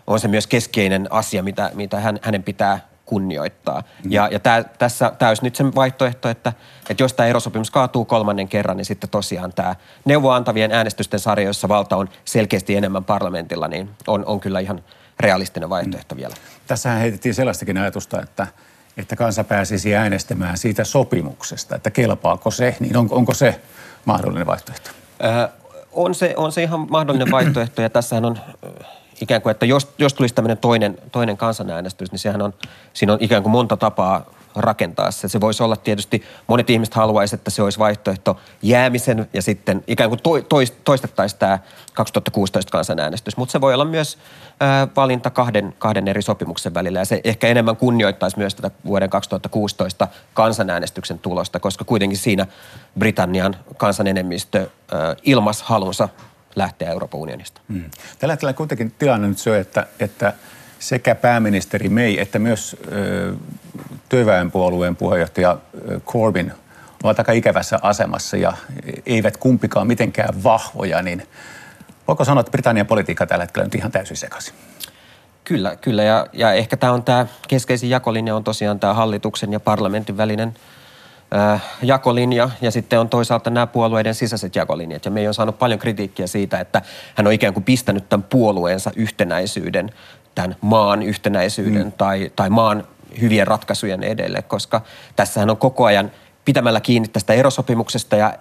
on 0.08 0.20
se 0.20 0.28
myös 0.28 0.48
keskeinen 0.48 1.08
asia, 1.10 1.44
mitä, 1.44 1.72
mitä 1.74 2.00
hän, 2.00 2.20
hänen 2.22 2.44
pitää 2.44 2.80
kunnioittaa. 3.10 3.84
Mm. 4.04 4.12
Ja, 4.12 4.30
ja 4.32 4.40
tää, 4.40 4.64
tässä 4.64 5.12
tämä 5.20 5.30
olisi 5.30 5.44
nyt 5.44 5.56
se 5.56 5.64
vaihtoehto, 5.76 6.30
että, 6.30 6.54
että 6.90 7.04
jos 7.04 7.14
tämä 7.14 7.28
erosopimus 7.28 7.72
kaatuu 7.72 8.06
kolmannen 8.06 8.48
kerran, 8.48 8.78
niin 8.78 8.86
sitten 8.86 9.10
tosiaan 9.10 9.54
tämä 9.54 9.76
neuvoantavien 10.06 10.72
äänestysten 10.72 11.20
sarja, 11.20 11.48
jossa 11.48 11.70
valta 11.70 11.96
on 11.96 12.10
selkeästi 12.26 12.76
enemmän 12.76 13.04
parlamentilla, 13.04 13.68
niin 13.68 13.90
on, 14.08 14.26
on 14.26 14.40
kyllä 14.40 14.60
ihan 14.60 14.84
realistinen 15.20 15.70
vaihtoehto 15.70 16.16
mm. 16.16 16.20
vielä. 16.20 16.36
Tässähän 16.68 17.00
heitettiin 17.00 17.34
sellaistakin 17.34 17.78
ajatusta, 17.78 18.22
että, 18.22 18.48
että 18.98 19.16
kansa 19.16 19.44
pääsisi 19.44 19.96
äänestämään 19.96 20.58
siitä 20.58 20.84
sopimuksesta, 20.84 21.76
että 21.76 21.92
kelpaako 21.92 22.52
se, 22.52 22.76
niin 22.80 22.98
on, 22.98 23.08
onko 23.12 23.34
se 23.34 23.62
mahdollinen 24.06 24.48
vaihtoehto? 24.48 24.90
Äh, 25.24 25.50
on, 25.92 26.16
se, 26.16 26.34
on 26.38 26.52
se 26.52 26.64
ihan 26.64 26.88
mahdollinen 26.90 27.32
vaihtoehto 27.32 27.82
ja 27.82 27.90
tässähän 27.90 28.26
on 28.26 28.38
äh, 28.38 28.88
ikään 29.22 29.42
kuin, 29.42 29.52
että 29.52 29.66
jos, 29.66 29.94
jos 29.98 30.14
tulisi 30.14 30.36
tämmöinen 30.36 30.58
toinen, 30.58 30.98
toinen 31.12 31.38
kansanäänestys, 31.38 32.12
niin 32.12 32.20
sehän 32.20 32.42
on, 32.42 32.54
siinä 32.94 33.14
on 33.14 33.20
ikään 33.22 33.44
kuin 33.44 33.52
monta 33.52 33.78
tapaa 33.78 34.26
rakentaa 34.56 35.12
se. 35.12 35.28
Se 35.28 35.42
voisi 35.42 35.64
olla 35.64 35.76
tietysti, 35.76 36.24
monet 36.48 36.70
ihmiset 36.70 36.94
haluaisivat, 36.94 37.40
että 37.40 37.52
se 37.52 37.62
olisi 37.62 37.80
vaihtoehto 37.80 38.38
jäämisen 38.62 39.30
ja 39.34 39.42
sitten 39.42 39.84
ikään 39.88 40.10
kuin 40.10 40.20
toistettaisiin 40.84 41.40
tämä 41.40 41.60
2016 41.94 42.72
kansanäänestys. 42.72 43.38
Mutta 43.38 43.52
se 43.52 43.62
voi 43.62 43.74
olla 43.74 43.86
myös 43.86 44.18
ää, 44.60 44.88
valinta 44.96 45.30
kahden, 45.30 45.76
kahden 45.80 46.08
eri 46.08 46.22
sopimuksen 46.22 46.74
välillä 46.74 47.00
ja 47.00 47.06
se 47.06 47.22
ehkä 47.24 47.48
enemmän 47.48 47.76
kunnioittaisi 47.76 48.38
myös 48.38 48.56
tätä 48.56 48.72
vuoden 48.86 49.10
2016 49.10 50.08
kansanäänestyksen 50.34 51.20
tulosta, 51.20 51.60
koska 51.60 51.86
kuitenkin 51.86 52.18
siinä 52.18 52.48
Britannian 53.00 53.56
kansanenemmistö 53.78 54.70
ää, 54.92 55.16
ilmas 55.24 55.62
halunsa 55.62 56.10
lähteä 56.56 56.92
Euroopan 56.92 57.20
unionista. 57.20 57.62
Hmm. 57.70 57.90
Tällä 58.20 58.34
hetkellä 58.34 58.54
kuitenkin 58.54 58.92
tilanne 59.00 59.28
nyt 59.28 59.38
se, 59.38 59.60
että, 59.60 59.88
että 60.00 60.34
sekä 60.80 61.16
pääministeri 61.16 61.90
May 61.90 62.16
että 62.18 62.40
myös 62.40 62.76
ö, 62.92 63.34
työväenpuolueen 64.10 64.96
puheenjohtaja 64.96 65.58
Corbyn 66.06 66.54
ovat 67.04 67.20
aika 67.20 67.32
ikävässä 67.32 67.80
asemassa 67.82 68.38
ja 68.38 68.54
eivät 69.06 69.38
kumpikaan 69.38 69.88
mitenkään 69.88 70.44
vahvoja, 70.44 71.02
niin 71.02 71.24
voiko 72.08 72.26
sanoa, 72.26 72.40
että 72.42 72.52
Britannian 72.52 72.88
politiikka 72.88 73.26
tällä 73.26 73.44
hetkellä 73.44 73.66
on 73.66 73.80
ihan 73.80 73.92
täysin 73.92 74.18
sekaisin? 74.18 74.54
Kyllä, 75.44 75.76
kyllä. 75.76 76.04
Ja, 76.04 76.28
ja 76.34 76.54
ehkä 76.54 76.78
tämä 76.78 76.94
on 76.94 77.04
tämä 77.04 77.28
keskeisin 77.48 77.90
jakolinja 77.90 78.36
on 78.36 78.44
tosiaan 78.44 78.80
tämä 78.80 78.94
hallituksen 78.94 79.54
ja 79.54 79.60
parlamentin 79.60 80.18
välinen 80.18 80.54
äh, 81.36 81.64
jakolinja 81.82 82.50
ja 82.62 82.72
sitten 82.72 83.00
on 83.00 83.10
toisaalta 83.10 83.50
nämä 83.50 83.68
puolueiden 83.68 84.16
sisäiset 84.16 84.56
jakolinjat. 84.56 85.06
Ja 85.06 85.12
me 85.12 85.20
ei 85.20 85.28
ole 85.28 85.34
saanut 85.34 85.60
paljon 85.60 85.80
kritiikkiä 85.80 86.28
siitä, 86.28 86.60
että 86.60 86.82
hän 87.16 87.28
on 87.28 87.34
ikään 87.34 87.54
kuin 87.54 87.64
pistänyt 87.64 88.10
tämän 88.10 88.24
puolueensa 88.24 88.92
yhtenäisyyden, 88.96 89.92
tämän 90.36 90.56
maan 90.62 91.04
yhtenäisyyden 91.04 91.84
mm. 91.84 91.92
tai, 91.92 92.32
tai 92.36 92.50
maan 92.50 92.88
hyvien 93.22 93.48
ratkaisujen 93.48 94.04
edelle, 94.04 94.42
koska 94.42 94.82
tässähän 95.16 95.50
on 95.50 95.58
koko 95.58 95.86
ajan 95.86 96.12
pitämällä 96.46 96.82
kiinni 96.82 97.08
tästä 97.08 97.34
erosopimuksesta 97.34 98.16
ja 98.16 98.34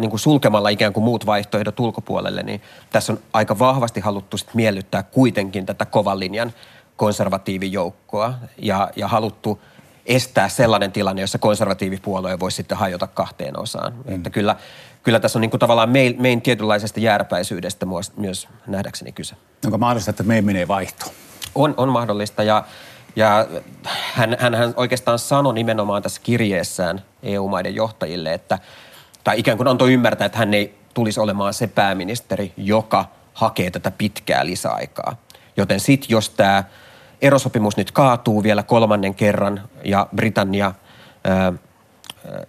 niin 0.00 0.10
kuin 0.10 0.20
sulkemalla 0.20 0.68
ikään 0.68 0.92
kuin 0.92 1.04
muut 1.04 1.26
vaihtoehdot 1.26 1.80
ulkopuolelle, 1.80 2.42
niin 2.42 2.62
tässä 2.90 3.12
on 3.12 3.18
aika 3.32 3.58
vahvasti 3.58 4.00
haluttu 4.00 4.38
sit 4.38 4.54
miellyttää 4.54 5.02
kuitenkin 5.02 5.66
tätä 5.66 5.84
kovan 5.84 6.20
linjan 6.20 6.52
konservatiivijoukkoa 6.96 8.34
ja, 8.58 8.90
ja 8.96 9.08
haluttu 9.08 9.62
estää 10.06 10.48
sellainen 10.48 10.92
tilanne, 10.92 11.20
jossa 11.20 11.38
konservatiivipuolue 11.38 12.40
voisi 12.40 12.56
sitten 12.56 12.78
hajota 12.78 13.06
kahteen 13.06 13.58
osaan. 13.58 13.94
Mm. 14.04 14.14
Että 14.14 14.30
kyllä, 14.30 14.56
kyllä 15.02 15.20
tässä 15.20 15.38
on 15.38 15.40
niin 15.40 15.50
kuin 15.50 15.60
tavallaan 15.60 15.90
mein, 15.90 16.16
mein 16.18 16.42
tietynlaisesta 16.42 17.00
jääräpäisyydestä 17.00 17.86
myös 18.16 18.48
nähdäkseni 18.66 19.12
kyse. 19.12 19.36
Onko 19.64 19.78
mahdollista, 19.78 20.10
että 20.10 20.22
me 20.22 20.42
menee 20.42 20.68
vaihtoon? 20.68 21.12
On, 21.54 21.74
on 21.76 21.88
mahdollista 21.88 22.42
ja 22.42 22.64
ja 23.16 23.46
hän, 24.12 24.36
hän, 24.40 24.54
hän 24.54 24.74
oikeastaan 24.76 25.18
sanoi 25.18 25.54
nimenomaan 25.54 26.02
tässä 26.02 26.20
kirjeessään 26.24 27.02
EU-maiden 27.22 27.74
johtajille, 27.74 28.34
että, 28.34 28.58
tai 29.24 29.38
ikään 29.38 29.56
kuin 29.56 29.68
antoi 29.68 29.92
ymmärtää, 29.92 30.26
että 30.26 30.38
hän 30.38 30.54
ei 30.54 30.78
tulisi 30.94 31.20
olemaan 31.20 31.54
se 31.54 31.66
pääministeri, 31.66 32.52
joka 32.56 33.04
hakee 33.34 33.70
tätä 33.70 33.90
pitkää 33.90 34.46
lisäaikaa. 34.46 35.16
Joten 35.56 35.80
sitten 35.80 36.10
jos 36.10 36.30
tämä 36.30 36.64
erosopimus 37.22 37.76
nyt 37.76 37.92
kaatuu 37.92 38.42
vielä 38.42 38.62
kolmannen 38.62 39.14
kerran 39.14 39.68
ja 39.84 40.06
Britannia 40.16 40.72
ää, 41.24 41.52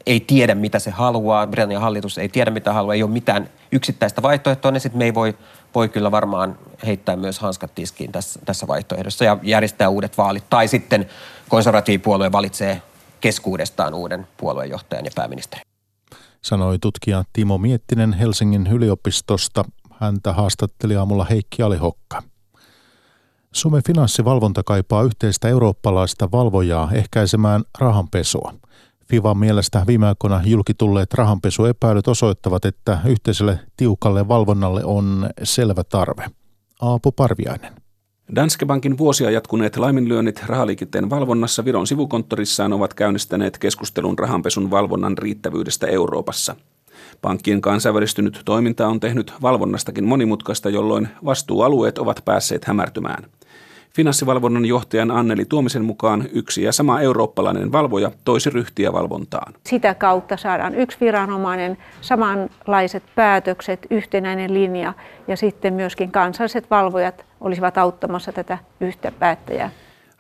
ei 0.05 0.19
tiedä, 0.19 0.55
mitä 0.55 0.79
se 0.79 0.91
haluaa, 0.91 1.47
Britannian 1.47 1.81
hallitus 1.81 2.17
ei 2.17 2.29
tiedä, 2.29 2.51
mitä 2.51 2.73
haluaa, 2.73 2.93
ei 2.93 3.03
ole 3.03 3.11
mitään 3.11 3.49
yksittäistä 3.71 4.21
vaihtoehtoa, 4.21 4.71
niin 4.71 4.81
sitten 4.81 4.97
me 4.97 5.05
ei 5.05 5.13
voi 5.13 5.37
voi 5.75 5.89
kyllä 5.89 6.11
varmaan 6.11 6.59
heittää 6.85 7.15
myös 7.15 7.39
hanskat 7.39 7.75
tiskiin 7.75 8.11
tässä, 8.11 8.39
tässä 8.45 8.67
vaihtoehdossa 8.67 9.25
ja 9.25 9.37
järjestää 9.43 9.89
uudet 9.89 10.17
vaalit. 10.17 10.43
Tai 10.49 10.67
sitten 10.67 11.07
konservatiivipuolue 11.49 12.31
valitsee 12.31 12.81
keskuudestaan 13.21 13.93
uuden 13.93 14.27
puoluejohtajan 14.37 15.05
ja 15.05 15.11
pääministerin. 15.15 15.65
Sanoi 16.41 16.79
tutkija 16.79 17.23
Timo 17.33 17.57
Miettinen 17.57 18.13
Helsingin 18.13 18.67
yliopistosta. 18.67 19.65
Häntä 19.91 20.33
haastatteli 20.33 20.95
aamulla 20.95 21.25
Heikki 21.25 21.63
Alihokka. 21.63 22.23
Suomen 23.51 23.83
finanssivalvonta 23.87 24.63
kaipaa 24.63 25.03
yhteistä 25.03 25.47
eurooppalaista 25.47 26.31
valvojaa 26.31 26.89
ehkäisemään 26.93 27.63
rahanpesua– 27.79 28.53
Fivan 29.09 29.37
mielestä 29.37 29.83
viime 29.87 30.07
aikoina 30.07 30.41
julkitulleet 30.45 31.13
rahanpesuepäilyt 31.13 32.07
osoittavat, 32.07 32.65
että 32.65 32.99
yhteiselle 33.05 33.59
tiukalle 33.77 34.27
valvonnalle 34.27 34.85
on 34.85 35.29
selvä 35.43 35.83
tarve. 35.83 36.25
Aapo 36.81 37.11
Parviainen. 37.11 37.73
Danske 38.35 38.65
Bankin 38.65 38.97
vuosia 38.97 39.31
jatkuneet 39.31 39.77
laiminlyönnit 39.77 40.43
rahaliikenteen 40.45 41.09
valvonnassa 41.09 41.65
Viron 41.65 41.87
sivukonttorissaan 41.87 42.73
ovat 42.73 42.93
käynnistäneet 42.93 43.57
keskustelun 43.57 44.19
rahanpesun 44.19 44.71
valvonnan 44.71 45.17
riittävyydestä 45.17 45.87
Euroopassa. 45.87 46.55
Pankkien 47.21 47.61
kansainvälistynyt 47.61 48.41
toiminta 48.45 48.87
on 48.87 48.99
tehnyt 48.99 49.33
valvonnastakin 49.41 50.05
monimutkaista, 50.05 50.69
jolloin 50.69 51.07
vastuualueet 51.25 51.97
ovat 51.97 52.21
päässeet 52.25 52.65
hämärtymään– 52.65 53.23
Finanssivalvonnan 53.93 54.65
johtajan 54.65 55.11
Anneli 55.11 55.45
Tuomisen 55.45 55.85
mukaan 55.85 56.23
yksi 56.33 56.63
ja 56.63 56.71
sama 56.71 57.01
eurooppalainen 57.01 57.71
valvoja 57.71 58.11
toisi 58.25 58.49
ryhtiä 58.49 58.93
valvontaan. 58.93 59.53
Sitä 59.65 59.93
kautta 59.93 60.37
saadaan 60.37 60.75
yksi 60.75 60.97
viranomainen, 61.01 61.77
samanlaiset 62.01 63.03
päätökset, 63.15 63.87
yhtenäinen 63.89 64.53
linja 64.53 64.93
ja 65.27 65.37
sitten 65.37 65.73
myöskin 65.73 66.11
kansalliset 66.11 66.69
valvojat 66.71 67.25
olisivat 67.41 67.77
auttamassa 67.77 68.31
tätä 68.31 68.57
yhtä 68.79 69.11
päättäjää. 69.11 69.69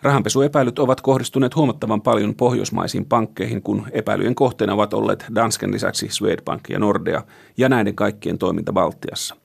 Rahanpesuepäilyt 0.01 0.79
ovat 0.79 1.01
kohdistuneet 1.01 1.55
huomattavan 1.55 2.01
paljon 2.01 2.35
pohjoismaisiin 2.35 3.05
pankkeihin, 3.05 3.61
kun 3.61 3.87
epäilyjen 3.91 4.35
kohteena 4.35 4.73
ovat 4.73 4.93
olleet 4.93 5.25
Dansken 5.35 5.71
lisäksi 5.71 6.07
Swedbank 6.09 6.69
ja 6.69 6.79
Nordea 6.79 7.21
ja 7.57 7.69
näiden 7.69 7.95
kaikkien 7.95 8.37
toiminta 8.37 8.73
Baltiassa. 8.73 9.35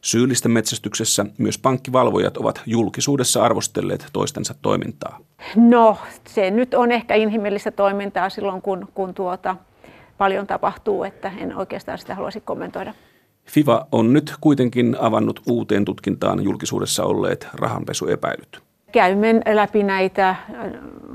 Syyllisten 0.00 0.52
metsästyksessä 0.52 1.26
myös 1.38 1.58
pankkivalvojat 1.58 2.36
ovat 2.36 2.62
julkisuudessa 2.66 3.44
arvostelleet 3.44 4.06
toistensa 4.12 4.54
toimintaa. 4.62 5.20
No, 5.56 5.98
se 6.26 6.50
nyt 6.50 6.74
on 6.74 6.92
ehkä 6.92 7.14
inhimillistä 7.14 7.70
toimintaa 7.70 8.30
silloin, 8.30 8.62
kun, 8.62 8.88
kun 8.94 9.14
tuota, 9.14 9.56
paljon 10.18 10.46
tapahtuu, 10.46 11.04
että 11.04 11.32
en 11.38 11.56
oikeastaan 11.56 11.98
sitä 11.98 12.14
haluaisi 12.14 12.40
kommentoida. 12.40 12.94
FIVA 13.46 13.86
on 13.92 14.12
nyt 14.12 14.34
kuitenkin 14.40 14.96
avannut 15.00 15.40
uuteen 15.46 15.84
tutkintaan 15.84 16.44
julkisuudessa 16.44 17.04
olleet 17.04 17.48
rahanpesuepäilyt. 17.54 18.62
Käymme 18.92 19.40
läpi 19.52 19.82
näitä 19.82 20.28
äh, 20.28 20.38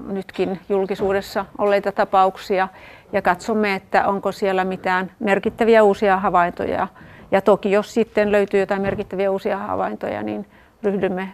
nytkin 0.08 0.60
julkisuudessa 0.70 1.46
olleita 1.58 1.92
tapauksia 1.92 2.68
ja 3.12 3.22
katsomme, 3.22 3.76
että 3.76 4.08
onko 4.08 4.32
siellä 4.32 4.64
mitään 4.64 5.12
merkittäviä 5.20 5.84
uusia 5.84 6.18
havaintoja 6.18 6.88
ja 7.34 7.42
toki 7.42 7.72
jos 7.72 7.94
sitten 7.94 8.32
löytyy 8.32 8.60
jotain 8.60 8.82
merkittäviä 8.82 9.32
uusia 9.32 9.58
havaintoja, 9.58 10.24
niin 10.24 10.46
ryhdymme 10.84 11.34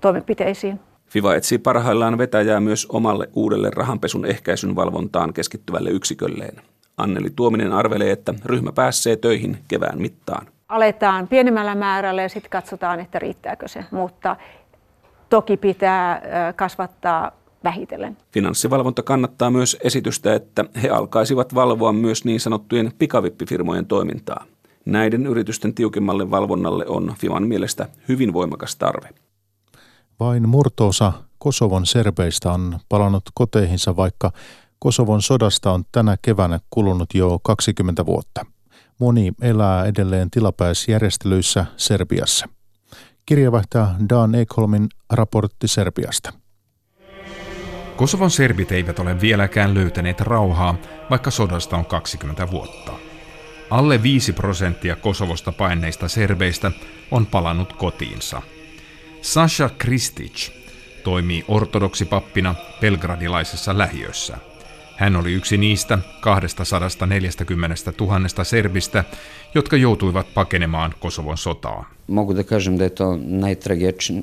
toimenpiteisiin. 0.00 0.80
FIVA 1.08 1.34
etsii 1.34 1.58
parhaillaan 1.58 2.18
vetäjää 2.18 2.60
myös 2.60 2.86
omalle 2.86 3.28
uudelle 3.34 3.70
rahanpesun 3.70 4.26
ehkäisyn 4.26 4.76
valvontaan 4.76 5.32
keskittyvälle 5.32 5.90
yksikölleen. 5.90 6.62
Anneli 6.96 7.30
Tuominen 7.36 7.72
arvelee, 7.72 8.10
että 8.10 8.34
ryhmä 8.44 8.72
pääsee 8.72 9.16
töihin 9.16 9.58
kevään 9.68 10.00
mittaan. 10.00 10.46
aletaan 10.68 11.28
pienemmällä 11.28 11.74
määrällä 11.74 12.22
ja 12.22 12.28
sitten 12.28 12.50
katsotaan, 12.50 13.00
että 13.00 13.18
riittääkö 13.18 13.68
se. 13.68 13.84
Mutta 13.90 14.36
toki 15.28 15.56
pitää 15.56 16.22
kasvattaa 16.56 17.32
vähitellen. 17.64 18.16
Finanssivalvonta 18.32 19.02
kannattaa 19.02 19.50
myös 19.50 19.76
esitystä, 19.84 20.34
että 20.34 20.64
he 20.82 20.88
alkaisivat 20.88 21.54
valvoa 21.54 21.92
myös 21.92 22.24
niin 22.24 22.40
sanottujen 22.40 22.92
pikavippifirmojen 22.98 23.86
toimintaa. 23.86 24.44
Näiden 24.88 25.26
yritysten 25.26 25.74
tiukimmalle 25.74 26.30
valvonnalle 26.30 26.86
on 26.86 27.14
Fiman 27.18 27.48
mielestä 27.48 27.88
hyvin 28.08 28.32
voimakas 28.32 28.76
tarve. 28.76 29.08
Vain 30.20 30.48
murtoosa 30.48 31.12
Kosovon 31.38 31.86
serbeistä 31.86 32.52
on 32.52 32.78
palannut 32.88 33.22
koteihinsa, 33.34 33.96
vaikka 33.96 34.32
Kosovon 34.78 35.22
sodasta 35.22 35.72
on 35.72 35.84
tänä 35.92 36.16
keväänä 36.22 36.60
kulunut 36.70 37.14
jo 37.14 37.38
20 37.42 38.06
vuotta. 38.06 38.46
Moni 39.00 39.32
elää 39.40 39.86
edelleen 39.86 40.30
tilapäisjärjestelyissä 40.30 41.66
Serbiassa. 41.76 42.48
Kirjavaihtaja 43.26 43.88
Dan 44.08 44.34
Ekholmin 44.34 44.88
raportti 45.12 45.68
Serbiasta. 45.68 46.32
Kosovon 47.96 48.30
serbit 48.30 48.72
eivät 48.72 48.98
ole 48.98 49.20
vieläkään 49.20 49.74
löytäneet 49.74 50.20
rauhaa, 50.20 50.74
vaikka 51.10 51.30
sodasta 51.30 51.76
on 51.76 51.86
20 51.86 52.50
vuotta. 52.50 53.07
Alle 53.70 54.02
5 54.02 54.32
prosenttia 54.32 54.96
Kosovosta 54.96 55.52
paineista 55.52 56.08
serbeistä 56.08 56.72
on 57.10 57.26
palannut 57.26 57.72
kotiinsa. 57.72 58.42
Sasha 59.20 59.70
Kristic 59.78 60.50
toimii 61.04 61.44
ortodoksipappina 61.48 62.54
belgradilaisessa 62.80 63.78
lähiössä. 63.78 64.38
Hän 64.96 65.16
oli 65.16 65.32
yksi 65.32 65.56
niistä 65.56 65.98
240 66.20 67.92
000 68.00 68.44
serbistä, 68.44 69.04
jotka 69.54 69.76
joutuivat 69.76 70.34
pakenemaan 70.34 70.94
Kosovon 71.00 71.38
sotaa. 71.38 71.90
Mogu 72.06 72.36
da 72.36 72.44
kažem 72.44 72.78
da 72.78 72.84
je 72.84 72.90
to 72.90 73.18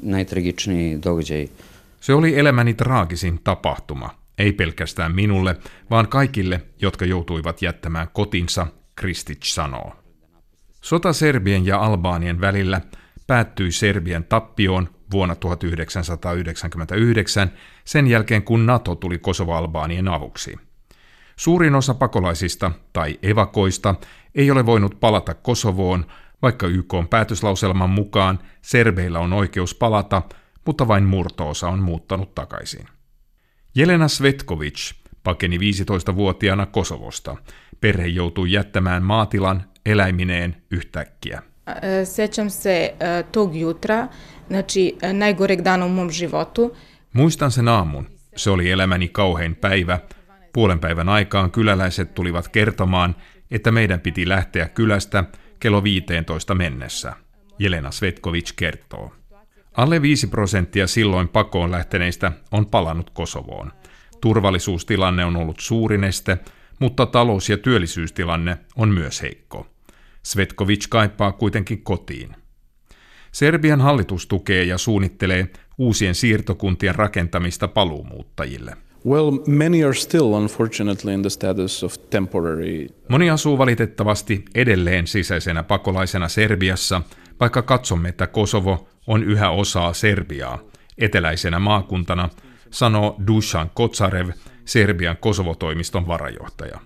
najtragičniji 0.04 1.00
događaj 1.04 1.48
se 2.06 2.14
oli 2.14 2.40
elämäni 2.40 2.74
traagisin 2.74 3.40
tapahtuma, 3.44 4.10
ei 4.38 4.54
pelkästään 4.54 5.16
minulle, 5.16 5.56
vaan 5.90 6.08
kaikille, 6.08 6.62
jotka 6.82 7.06
joutuivat 7.06 7.62
jättämään 7.62 8.08
kotinsa, 8.14 8.68
Kristic 8.96 9.44
sanoo. 9.44 9.96
Sota 10.82 11.14
Serbien 11.14 11.66
ja 11.66 11.80
Albaanien 11.80 12.42
välillä 12.42 12.82
päättyi 13.28 13.72
Serbian 13.72 14.24
tappioon 14.24 14.90
vuonna 15.12 15.36
1999 15.36 17.52
sen 17.86 18.08
jälkeen 18.08 18.44
kun 18.44 18.66
NATO 18.66 18.96
tuli 18.96 19.18
Kosovo-Albaanien 19.18 20.08
avuksi. 20.08 20.56
Suurin 21.36 21.76
osa 21.76 21.94
pakolaisista 21.94 22.72
tai 22.94 23.20
evakoista 23.22 23.96
ei 24.36 24.52
ole 24.52 24.66
voinut 24.66 25.00
palata 25.00 25.34
Kosovoon, 25.34 26.06
vaikka 26.42 26.68
YK 26.68 26.94
päätöslauselman 27.10 27.90
mukaan 27.90 28.40
serbeillä 28.62 29.20
on 29.20 29.34
oikeus 29.34 29.76
palata– 29.76 30.22
mutta 30.66 30.88
vain 30.88 31.04
murtoosa 31.04 31.68
on 31.68 31.80
muuttanut 31.80 32.36
takaisin. 32.36 32.88
Jelena 33.76 34.08
Svetkovic 34.08 34.94
pakeni 35.24 35.58
15-vuotiaana 35.58 36.66
Kosovosta. 36.66 37.36
Perhe 37.86 38.08
joutui 38.08 38.52
jättämään 38.52 39.04
maatilan 39.04 39.64
eläimineen 39.86 40.56
yhtäkkiä. 40.72 41.42
Sećam 42.04 42.50
se 42.50 42.96
tog 43.32 43.56
jutra, 43.56 44.08
znači 44.48 44.98
najgoreg 45.14 45.62
dana 45.62 45.86
u 45.86 45.90
mom 45.90 46.12
životu. 46.12 46.76
Muistan 47.14 47.52
sen 47.52 47.68
aamun. 47.68 48.08
Se 48.36 48.50
oli 48.50 48.72
elämäni 48.72 49.08
kauhein 49.08 49.56
päivä. 49.56 50.00
Puolen 50.54 50.80
päivän 50.80 51.10
aikaan 51.10 51.52
kyläläiset 51.52 52.14
tulivat 52.14 52.48
kertomaan, 52.48 53.16
että 53.52 53.72
meidän 53.72 54.00
piti 54.00 54.30
lähteä 54.30 54.68
kylästä 54.68 55.24
kello 55.60 55.84
15 55.84 56.56
mennessä. 56.56 57.14
Jelena 57.60 57.92
Svetkovic 57.92 58.54
kertoo. 58.56 59.14
Alle 59.78 60.02
5 60.02 60.28
prosenttia 60.28 60.88
silloin 60.88 61.28
pakoon 61.28 61.72
lähteneistä 61.72 62.32
on 62.52 62.66
palannut 62.66 63.10
Kosovoon. 63.10 63.72
Turvallisuustilanne 64.22 65.26
on 65.26 65.36
ollut 65.36 65.60
suurin 65.60 66.04
este, 66.04 66.38
mutta 66.80 67.06
talous- 67.06 67.50
ja 67.50 67.58
työllisyystilanne 67.58 68.58
on 68.76 68.90
myös 68.90 69.22
heikko. 69.22 69.68
Svetkovic 70.24 70.88
kaipaa 70.90 71.32
kuitenkin 71.32 71.84
kotiin. 71.84 72.36
Serbian 73.32 73.82
hallitus 73.82 74.28
tukee 74.28 74.64
ja 74.64 74.78
suunnittelee 74.78 75.48
uusien 75.78 76.16
siirtokuntien 76.16 76.96
rakentamista 76.96 77.68
paluumuuttajille. 77.68 78.78
Well, 79.08 79.32
many 79.48 79.84
are 79.84 79.94
still 79.94 80.34
unfortunately 80.34 81.14
in 81.14 81.22
the 81.22 81.30
status 81.30 81.84
of 81.84 81.96
temporary. 82.10 82.88
Moni 83.10 83.30
asuu 83.30 83.58
valitettavasti 83.58 84.46
edelleen 84.56 85.08
sisäisenä 85.08 85.64
pakolaisena 85.64 86.28
Serbiassa, 86.28 87.02
vaikka 87.40 87.62
katsomme, 87.62 88.10
että 88.10 88.28
Kosovo 88.28 88.88
on 89.08 89.24
yhä 89.24 89.50
osaa 89.50 89.94
Serbiaa 89.94 90.60
eteläisenä 90.98 91.60
maakuntana, 91.60 92.30
sanoo 92.72 93.16
Dusan 93.28 93.72
Kotsarev, 93.74 94.30
Serbian 94.66 95.18
Kosovo-toimiston 95.18 96.08
varajohtaja. 96.08 96.80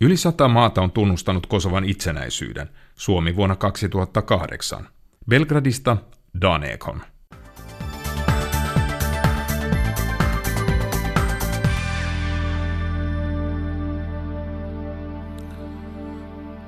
Yli 0.00 0.16
sata 0.16 0.48
maata 0.48 0.82
on 0.82 0.90
tunnustanut 0.90 1.46
Kosovan 1.46 1.84
itsenäisyyden, 1.84 2.70
Suomi 2.94 3.36
vuonna 3.36 3.56
2008. 3.56 4.88
Belgradista 5.28 5.96
Danekon. 6.40 7.02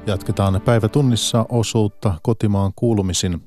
Jatketaan 0.07 0.61
päivätunnissa 0.65 1.47
osuutta 1.49 2.15
kotimaan 2.23 2.73
kuulumisin. 2.77 3.43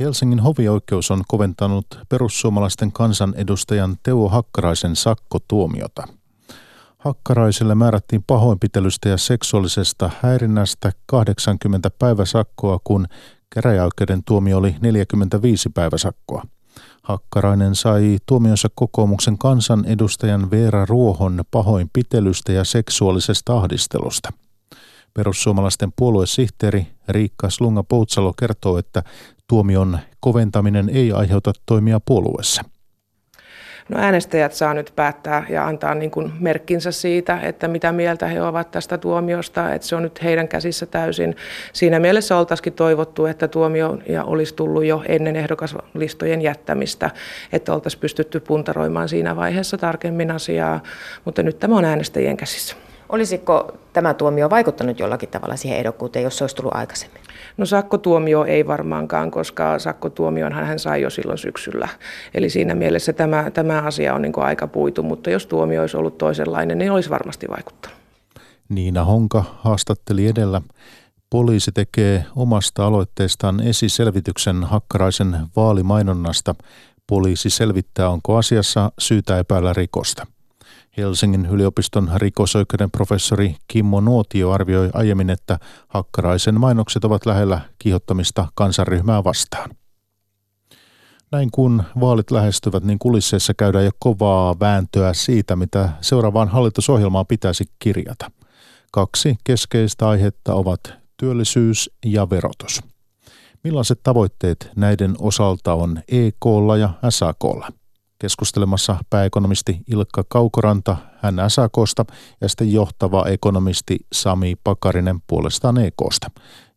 Helsingin 0.00 0.40
hovioikeus 0.40 1.10
on 1.10 1.22
koventanut 1.28 1.86
perussuomalaisten 2.08 2.92
kansanedustajan 2.92 3.96
Teuvo 4.02 4.28
Hakkaraisen 4.28 4.96
sakkotuomiota. 4.96 6.21
Hakkaraiselle 7.04 7.74
määrättiin 7.74 8.24
pahoinpitelystä 8.26 9.08
ja 9.08 9.16
seksuaalisesta 9.16 10.10
häirinnästä 10.20 10.92
80 11.06 11.90
päiväsakkoa, 11.98 12.80
kun 12.84 13.06
käräjäoikeuden 13.50 14.24
tuomio 14.24 14.58
oli 14.58 14.76
45 14.80 15.68
päiväsakkoa. 15.68 16.42
Hakkarainen 17.02 17.74
sai 17.74 18.18
tuomionsa 18.26 18.68
kokoomuksen 18.74 19.38
kansanedustajan 19.38 20.50
Veera 20.50 20.86
Ruohon 20.86 21.44
pahoinpitelystä 21.50 22.52
ja 22.52 22.64
seksuaalisesta 22.64 23.56
ahdistelusta. 23.56 24.32
Perussuomalaisten 25.14 25.92
puoluesihteeri 25.96 26.86
Riikka 27.08 27.50
Slunga 27.50 27.82
Poutsalo 27.82 28.32
kertoo, 28.38 28.78
että 28.78 29.02
tuomion 29.48 29.98
koventaminen 30.20 30.88
ei 30.88 31.12
aiheuta 31.12 31.52
toimia 31.66 32.00
puolueessa. 32.00 32.62
No 33.88 33.98
äänestäjät 34.00 34.52
saa 34.52 34.74
nyt 34.74 34.92
päättää 34.96 35.46
ja 35.48 35.66
antaa 35.66 35.94
niin 35.94 36.10
kuin 36.10 36.32
merkkinsä 36.40 36.92
siitä, 36.92 37.40
että 37.40 37.68
mitä 37.68 37.92
mieltä 37.92 38.26
he 38.26 38.42
ovat 38.42 38.70
tästä 38.70 38.98
tuomiosta, 38.98 39.74
että 39.74 39.88
se 39.88 39.96
on 39.96 40.02
nyt 40.02 40.22
heidän 40.22 40.48
käsissä 40.48 40.86
täysin. 40.86 41.36
Siinä 41.72 42.00
mielessä 42.00 42.36
oltaisikin 42.36 42.72
toivottu, 42.72 43.26
että 43.26 43.48
tuomio 43.48 43.98
olisi 44.24 44.54
tullut 44.54 44.84
jo 44.84 45.02
ennen 45.08 45.36
ehdokaslistojen 45.36 46.42
jättämistä, 46.42 47.10
että 47.52 47.74
oltaisiin 47.74 48.00
pystytty 48.00 48.40
puntaroimaan 48.40 49.08
siinä 49.08 49.36
vaiheessa 49.36 49.78
tarkemmin 49.78 50.30
asiaa, 50.30 50.82
mutta 51.24 51.42
nyt 51.42 51.58
tämä 51.58 51.76
on 51.76 51.84
äänestäjien 51.84 52.36
käsissä. 52.36 52.76
Olisiko 53.12 53.72
tämä 53.92 54.14
tuomio 54.14 54.50
vaikuttanut 54.50 54.98
jollakin 54.98 55.28
tavalla 55.28 55.56
siihen 55.56 55.78
ehdokkuuteen, 55.78 56.22
jos 56.22 56.38
se 56.38 56.44
olisi 56.44 56.56
tullut 56.56 56.74
aikaisemmin? 56.74 57.20
No 57.56 57.66
sakkotuomio 57.66 58.44
ei 58.44 58.66
varmaankaan, 58.66 59.30
koska 59.30 59.78
sakkotuomionhan 59.78 60.64
hän 60.64 60.78
sai 60.78 61.02
jo 61.02 61.10
silloin 61.10 61.38
syksyllä. 61.38 61.88
Eli 62.34 62.50
siinä 62.50 62.74
mielessä 62.74 63.12
tämä, 63.12 63.50
tämä 63.50 63.82
asia 63.82 64.14
on 64.14 64.22
niin 64.22 64.32
aika 64.36 64.66
puitu, 64.66 65.02
mutta 65.02 65.30
jos 65.30 65.46
tuomio 65.46 65.80
olisi 65.80 65.96
ollut 65.96 66.18
toisenlainen, 66.18 66.78
niin 66.78 66.92
olisi 66.92 67.10
varmasti 67.10 67.46
vaikuttanut. 67.48 67.98
Niina 68.68 69.04
Honka 69.04 69.44
haastatteli 69.58 70.26
edellä. 70.26 70.62
Poliisi 71.30 71.72
tekee 71.72 72.24
omasta 72.36 72.86
aloitteestaan 72.86 73.60
esiselvityksen 73.60 74.64
Hakkaraisen 74.64 75.36
vaalimainonnasta. 75.56 76.54
Poliisi 77.06 77.50
selvittää, 77.50 78.08
onko 78.08 78.36
asiassa 78.36 78.92
syytä 78.98 79.38
epäillä 79.38 79.72
rikosta. 79.72 80.26
Helsingin 80.96 81.46
yliopiston 81.46 82.10
rikosoikeuden 82.16 82.90
professori 82.90 83.56
Kimmo 83.68 84.00
Nuotio 84.00 84.50
arvioi 84.50 84.90
aiemmin, 84.92 85.30
että 85.30 85.58
Hakkaraisen 85.88 86.60
mainokset 86.60 87.04
ovat 87.04 87.26
lähellä 87.26 87.60
kiihottamista 87.78 88.48
kansanryhmää 88.54 89.24
vastaan. 89.24 89.70
Näin 91.32 91.50
kun 91.52 91.82
vaalit 92.00 92.30
lähestyvät, 92.30 92.84
niin 92.84 92.98
kulisseissa 92.98 93.54
käydään 93.54 93.84
jo 93.84 93.90
kovaa 93.98 94.60
vääntöä 94.60 95.12
siitä, 95.12 95.56
mitä 95.56 95.88
seuraavaan 96.00 96.48
hallitusohjelmaan 96.48 97.26
pitäisi 97.26 97.64
kirjata. 97.78 98.30
Kaksi 98.92 99.36
keskeistä 99.44 100.08
aihetta 100.08 100.54
ovat 100.54 100.80
työllisyys 101.16 101.90
ja 102.04 102.30
verotus. 102.30 102.80
Millaiset 103.64 104.00
tavoitteet 104.02 104.70
näiden 104.76 105.14
osalta 105.18 105.74
on 105.74 106.02
EKlla 106.08 106.76
ja 106.76 106.90
SAKlla? 107.08 107.68
Keskustelemassa 108.22 108.96
pääekonomisti 109.10 109.80
Ilkka 109.86 110.24
Kaukoranta, 110.28 110.96
hän 111.22 111.34
SAKsta, 111.48 112.04
ja 112.40 112.48
sitten 112.48 112.72
johtava 112.72 113.24
ekonomisti 113.26 113.96
Sami 114.12 114.54
Pakarinen 114.64 115.16
puolestaan 115.26 115.78
EKsta. 115.78 116.30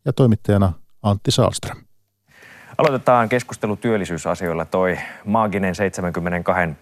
Ja 0.04 0.12
toimittajana 0.12 0.72
Antti 1.02 1.30
Saalström. 1.30 1.78
Aloitetaan 2.78 3.28
keskustelu 3.28 3.76
työllisyysasioilla. 3.76 4.64
Toi 4.64 4.98
maaginen 5.24 5.74
72 5.74 6.74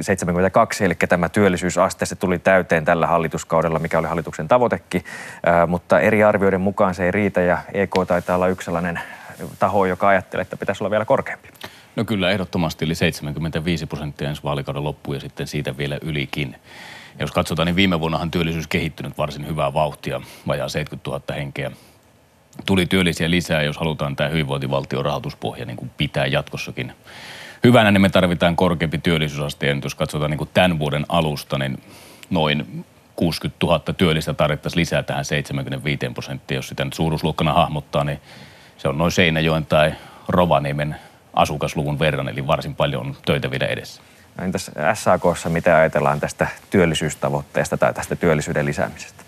72, 0.00 0.84
eli 0.84 0.94
tämä 0.94 1.28
työllisyysaste, 1.28 2.06
se 2.06 2.16
tuli 2.16 2.38
täyteen 2.38 2.84
tällä 2.84 3.06
hallituskaudella, 3.06 3.78
mikä 3.78 3.98
oli 3.98 4.08
hallituksen 4.08 4.48
tavoitekin, 4.48 5.04
mutta 5.66 6.00
eri 6.00 6.24
arvioiden 6.24 6.60
mukaan 6.60 6.94
se 6.94 7.04
ei 7.04 7.10
riitä 7.10 7.40
ja 7.40 7.58
EK 7.74 7.94
taitaa 8.06 8.36
olla 8.36 8.48
yksi 8.48 8.64
sellainen 8.64 9.00
taho, 9.58 9.86
joka 9.86 10.08
ajattelee, 10.08 10.42
että 10.42 10.56
pitäisi 10.56 10.84
olla 10.84 10.90
vielä 10.90 11.04
korkeampi. 11.04 11.48
No 12.00 12.04
kyllä 12.04 12.30
ehdottomasti, 12.30 12.84
eli 12.84 12.94
75 12.94 13.86
prosenttia 13.86 14.28
ensi 14.28 14.42
vaalikauden 14.42 14.84
loppuun 14.84 15.16
ja 15.16 15.20
sitten 15.20 15.46
siitä 15.46 15.76
vielä 15.76 15.98
ylikin. 16.02 16.56
Ja 17.18 17.22
jos 17.22 17.30
katsotaan, 17.30 17.66
niin 17.66 17.76
viime 17.76 18.00
vuonnahan 18.00 18.30
työllisyys 18.30 18.66
kehittynyt 18.66 19.18
varsin 19.18 19.46
hyvää 19.46 19.74
vauhtia, 19.74 20.20
vajaa 20.46 20.68
70 20.68 21.10
000 21.10 21.22
henkeä. 21.34 21.70
Tuli 22.66 22.86
työllisiä 22.86 23.30
lisää, 23.30 23.62
jos 23.62 23.78
halutaan 23.78 24.16
tämä 24.16 24.28
hyvinvointivaltion 24.28 25.04
rahoituspohja 25.04 25.64
niin 25.64 25.76
kuin 25.76 25.90
pitää 25.96 26.26
jatkossakin 26.26 26.92
hyvänä, 27.64 27.90
niin 27.90 28.00
me 28.02 28.08
tarvitaan 28.08 28.56
korkeampi 28.56 28.98
työllisyysaste. 28.98 29.66
Ja 29.66 29.74
nyt 29.74 29.84
jos 29.84 29.94
katsotaan 29.94 30.30
niin 30.30 30.38
kuin 30.38 30.50
tämän 30.54 30.78
vuoden 30.78 31.06
alusta, 31.08 31.58
niin 31.58 31.82
noin 32.30 32.84
60 33.16 33.66
000 33.66 33.78
työllistä 33.78 34.34
tarvittaisiin 34.34 34.80
lisää 34.80 35.02
tähän 35.02 35.24
75 35.24 36.08
prosenttia. 36.14 36.58
Jos 36.58 36.68
sitä 36.68 36.84
nyt 36.84 36.94
suuruusluokkana 36.94 37.52
hahmottaa, 37.52 38.04
niin 38.04 38.20
se 38.76 38.88
on 38.88 38.98
noin 38.98 39.12
Seinäjoen 39.12 39.66
tai 39.66 39.94
Rovaniemen 40.28 40.96
asukasluvun 41.34 41.98
verran, 41.98 42.28
eli 42.28 42.46
varsin 42.46 42.74
paljon 42.74 43.06
on 43.06 43.16
töitä 43.26 43.50
vielä 43.50 43.66
edessä. 43.66 44.02
No 44.38 44.44
entäs 44.44 44.70
SAKssa, 44.94 45.48
mitä 45.48 45.76
ajatellaan 45.76 46.20
tästä 46.20 46.46
työllisyystavoitteesta 46.70 47.76
tai 47.76 47.94
tästä 47.94 48.16
työllisyyden 48.16 48.66
lisäämisestä? 48.66 49.24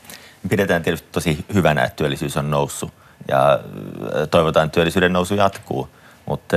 Pidetään 0.49 0.83
tietysti 0.83 1.09
tosi 1.13 1.45
hyvänä, 1.55 1.85
että 1.85 1.97
työllisyys 1.97 2.37
on 2.37 2.51
noussut 2.51 2.93
ja 3.29 3.61
toivotaan, 4.31 4.67
että 4.67 4.75
työllisyyden 4.75 5.13
nousu 5.13 5.35
jatkuu. 5.35 5.89
Mutta 6.27 6.57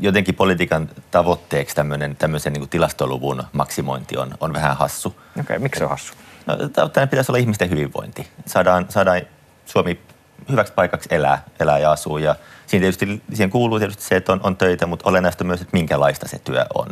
jotenkin 0.00 0.34
politiikan 0.34 0.88
tavoitteeksi 1.10 1.76
tämmöinen, 1.76 2.16
tämmöisen 2.16 2.52
niin 2.52 2.68
tilastoluvun 2.68 3.42
maksimointi 3.52 4.16
on, 4.16 4.34
on 4.40 4.52
vähän 4.52 4.76
hassu. 4.76 5.08
Okei, 5.08 5.40
okay, 5.40 5.58
miksi 5.58 5.78
se 5.78 5.84
on 5.84 5.90
hassu? 5.90 6.14
No, 6.46 6.56
tavoitteena 6.56 7.06
pitäisi 7.06 7.32
olla 7.32 7.38
ihmisten 7.38 7.70
hyvinvointi. 7.70 8.28
Saadaan, 8.46 8.86
saadaan 8.88 9.20
Suomi 9.66 10.00
hyväksi 10.50 10.72
paikaksi 10.72 11.08
elää, 11.12 11.42
elää 11.60 11.78
ja 11.78 11.92
asuu. 11.92 12.18
Ja 12.18 12.36
siinä, 12.66 12.82
tietysti, 12.82 13.22
siihen 13.28 13.50
kuuluu 13.50 13.78
tietysti 13.78 14.02
se, 14.02 14.16
että 14.16 14.32
on, 14.32 14.40
on 14.42 14.56
töitä, 14.56 14.86
mutta 14.86 15.08
olennaista 15.08 15.44
myös, 15.44 15.60
että 15.60 15.76
minkälaista 15.76 16.28
se 16.28 16.38
työ 16.38 16.66
on. 16.74 16.88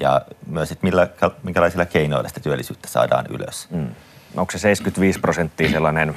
Ja 0.00 0.20
myös, 0.46 0.72
että 0.72 0.86
millä, 0.86 1.08
minkälaisilla 1.42 1.86
keinoilla 1.86 2.28
sitä 2.28 2.40
työllisyyttä 2.40 2.88
saadaan 2.88 3.26
ylös. 3.30 3.68
Mm. 3.70 3.88
Onko 4.36 4.52
se 4.52 4.58
75 4.58 5.20
prosenttia 5.20 5.70
sellainen 5.70 6.14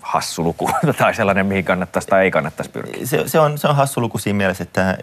hassu 0.00 0.42
luku 0.42 0.70
tai 0.98 1.14
sellainen, 1.14 1.46
mihin 1.46 1.64
kannattaisi 1.64 2.08
tai 2.08 2.24
ei 2.24 2.30
kannattaisi 2.30 2.70
pyrkiä? 2.70 3.06
Se, 3.06 3.28
se, 3.28 3.40
on, 3.40 3.58
se 3.58 3.68
on 3.68 3.76
hassu 3.76 4.00
luku 4.00 4.18
siinä 4.18 4.36
mielessä, 4.36 4.62
että, 4.62 4.98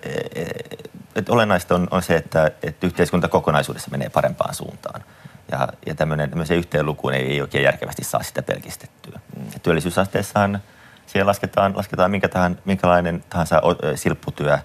että 1.16 1.34
olennaista 1.34 1.76
on, 1.76 1.88
on 1.92 2.04
se, 2.04 2.16
että, 2.16 2.52
että 2.64 2.88
yhteiskunta 2.88 3.28
kokonaisuudessa 3.28 3.92
menee 3.92 4.10
parempaan 4.10 4.56
suuntaan. 4.56 5.04
Ja, 5.52 5.68
ja 5.86 5.96
tämmöinen, 5.96 6.30
tämmöisen 6.30 6.58
yhteenlukuun 6.58 7.14
ei, 7.14 7.32
ei 7.32 7.42
oikein 7.42 7.64
järkevästi 7.64 8.04
saa 8.04 8.24
sitä 8.24 8.42
pelkistettyä. 8.42 9.20
Mm. 9.36 9.60
työllisyysasteessahan 9.64 10.62
siellä 11.08 11.30
lasketaan, 11.30 11.78
lasketaan 11.78 12.12
minkä 12.12 12.28
tahansa, 12.28 12.62
minkälainen 12.66 13.24
tahansa 13.30 13.62
silpputyö 13.96 14.58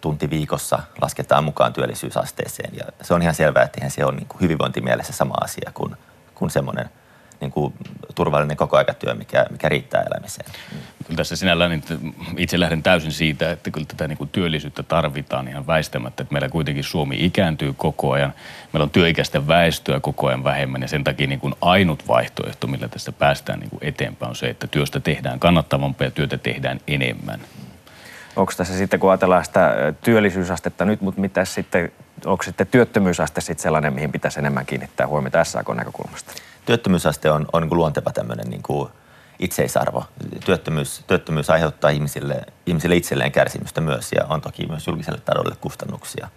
tunti 0.00 0.30
viikossa 0.30 0.78
lasketaan 1.00 1.44
mukaan 1.44 1.72
työllisyysasteeseen. 1.72 2.76
Ja 2.76 2.84
se 3.02 3.14
on 3.14 3.22
ihan 3.22 3.34
selvää, 3.34 3.62
että 3.62 3.90
se 3.90 4.04
ole 4.04 4.14
niin 4.14 4.28
kuin 4.28 4.40
hyvinvointimielessä 4.40 5.12
sama 5.12 5.34
asia 5.40 5.70
kuin, 5.74 5.96
kuin 6.34 6.50
semmoinen– 6.50 6.90
niin 7.40 7.50
kuin 7.50 7.74
turvallinen 8.14 8.56
kokoaikatyö, 8.56 9.14
mikä, 9.14 9.46
mikä 9.50 9.68
riittää 9.68 10.04
elämiseen. 10.10 10.50
Kyllä 11.06 11.16
tässä 11.16 11.36
sinällään 11.36 11.70
niin 11.70 12.14
itse 12.36 12.60
lähden 12.60 12.82
täysin 12.82 13.12
siitä, 13.12 13.50
että 13.50 13.70
kyllä 13.70 13.86
tätä 13.86 14.08
niin 14.08 14.18
kuin 14.18 14.30
työllisyyttä 14.30 14.82
tarvitaan 14.82 15.48
ihan 15.48 15.66
väistämättä. 15.66 16.22
Että 16.22 16.32
meillä 16.32 16.48
kuitenkin 16.48 16.84
Suomi 16.84 17.16
ikääntyy 17.24 17.74
koko 17.76 18.12
ajan. 18.12 18.32
Meillä 18.72 18.84
on 18.84 18.90
työikäistä 18.90 19.46
väestöä 19.46 20.00
koko 20.00 20.26
ajan 20.26 20.44
vähemmän 20.44 20.82
ja 20.82 20.88
sen 20.88 21.04
takia 21.04 21.26
niin 21.26 21.40
kuin 21.40 21.54
ainut 21.60 22.08
vaihtoehto, 22.08 22.66
millä 22.66 22.88
tässä 22.88 23.12
päästään 23.12 23.60
niin 23.60 23.70
kuin 23.70 23.80
eteenpäin 23.82 24.30
on 24.30 24.36
se, 24.36 24.48
että 24.48 24.66
työstä 24.66 25.00
tehdään 25.00 25.40
kannattavampaa 25.40 26.06
ja 26.06 26.10
työtä 26.10 26.38
tehdään 26.38 26.80
enemmän. 26.86 27.40
Onko 28.36 28.52
tässä 28.56 28.78
sitten, 28.78 29.00
kun 29.00 29.10
ajatellaan 29.10 29.44
sitä 29.44 29.92
työllisyysastetta 30.02 30.84
nyt, 30.84 31.00
mutta 31.00 31.20
mitä 31.20 31.44
sitten, 31.44 31.92
onko 32.24 32.42
sitten 32.42 32.66
työttömyysaste 32.66 33.40
sitten 33.40 33.62
sellainen, 33.62 33.92
mihin 33.92 34.12
pitäisi 34.12 34.38
enemmän 34.38 34.66
kiinnittää 34.66 35.06
huomiota 35.06 35.44
SAK-näkökulmasta? 35.44 36.32
Työttömyysaste 36.66 37.30
on, 37.30 37.46
on 37.52 37.62
niin 37.62 37.76
luonteva 37.76 38.12
tämmöinen 38.12 38.50
niin 38.50 38.62
kuin 38.62 38.90
itseisarvo. 39.38 40.04
Työttömyys, 40.44 41.04
työttömyys 41.06 41.50
aiheuttaa 41.50 41.90
ihmisille, 41.90 42.42
ihmisille 42.66 42.96
itselleen 42.96 43.32
kärsimystä 43.32 43.80
myös 43.80 44.12
ja 44.12 44.24
on 44.28 44.40
toki 44.40 44.66
myös 44.66 44.86
julkiselle 44.86 45.20
taloudelle 45.24 45.56
kustannuksia. 45.60 46.28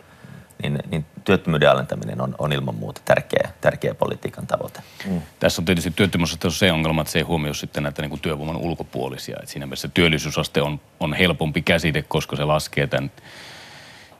Niin, 0.64 0.80
niin 0.92 1.06
työttömyyden 1.24 1.72
alentaminen 1.72 2.22
on, 2.22 2.36
on 2.38 2.54
ilman 2.54 2.76
muuta 2.76 3.02
tärkeä, 3.06 3.50
tärkeä 3.62 3.94
politiikan 3.94 4.48
tavoite. 4.48 4.82
Mm. 5.06 5.22
Tässä 5.40 5.62
on 5.62 5.66
tietysti 5.66 5.92
työttömyysaste 5.92 6.50
se 6.50 6.72
ongelma, 6.72 7.02
että 7.02 7.12
se 7.12 7.20
ei 7.20 7.24
huomioi 7.24 7.56
sitten 7.56 7.84
näitä 7.84 8.02
niin 8.02 8.10
kuin 8.10 8.22
työvoiman 8.22 8.58
ulkopuolisia. 8.58 9.38
Et 9.44 9.50
siinä 9.50 9.66
mielessä 9.66 9.88
työllisyysaste 9.88 10.62
on, 10.62 10.82
on 11.00 11.14
helpompi 11.14 11.62
käsite, 11.62 12.02
koska 12.02 12.36
se 12.36 12.44
laskee 12.44 12.88
tämän 12.88 13.12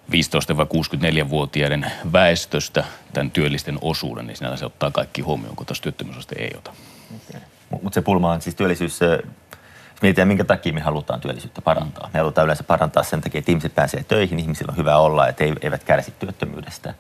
15-64-vuotiaiden 0.10 1.92
väestöstä 2.14 2.84
tämän 3.14 3.32
työllisten 3.32 3.78
osuuden, 3.82 4.28
niin 4.28 4.38
sinällä 4.38 4.58
se 4.58 4.66
ottaa 4.66 4.92
kaikki 4.92 5.22
huomioon, 5.22 5.56
kun 5.56 5.66
taas 5.66 5.82
työttömyysaste 5.82 6.36
ei 6.40 6.52
ota. 6.58 6.72
Okay. 7.16 7.42
Mutta 7.70 7.96
se 7.96 8.02
pulma 8.02 8.32
on 8.32 8.42
siis 8.42 8.56
työllisyys, 8.56 9.00
jos 9.02 10.02
mietitään, 10.02 10.28
minkä 10.28 10.44
takia 10.44 10.74
me 10.74 10.82
halutaan 10.82 11.22
työllisyyttä 11.22 11.62
parantaa. 11.62 12.10
Me 12.14 12.20
halutaan 12.20 12.46
yleensä 12.46 12.64
parantaa 12.64 13.04
sen 13.04 13.22
takia, 13.22 13.40
että 13.40 13.52
ihmiset 13.52 13.76
pääsee 13.76 14.04
töihin, 14.04 14.40
ihmisillä 14.40 14.72
on 14.72 14.78
hyvä 14.78 14.98
olla, 14.98 15.28
että 15.28 15.44
eivät 15.62 15.84
kärsi 15.84 16.14
työttömyydestä. 16.20 16.94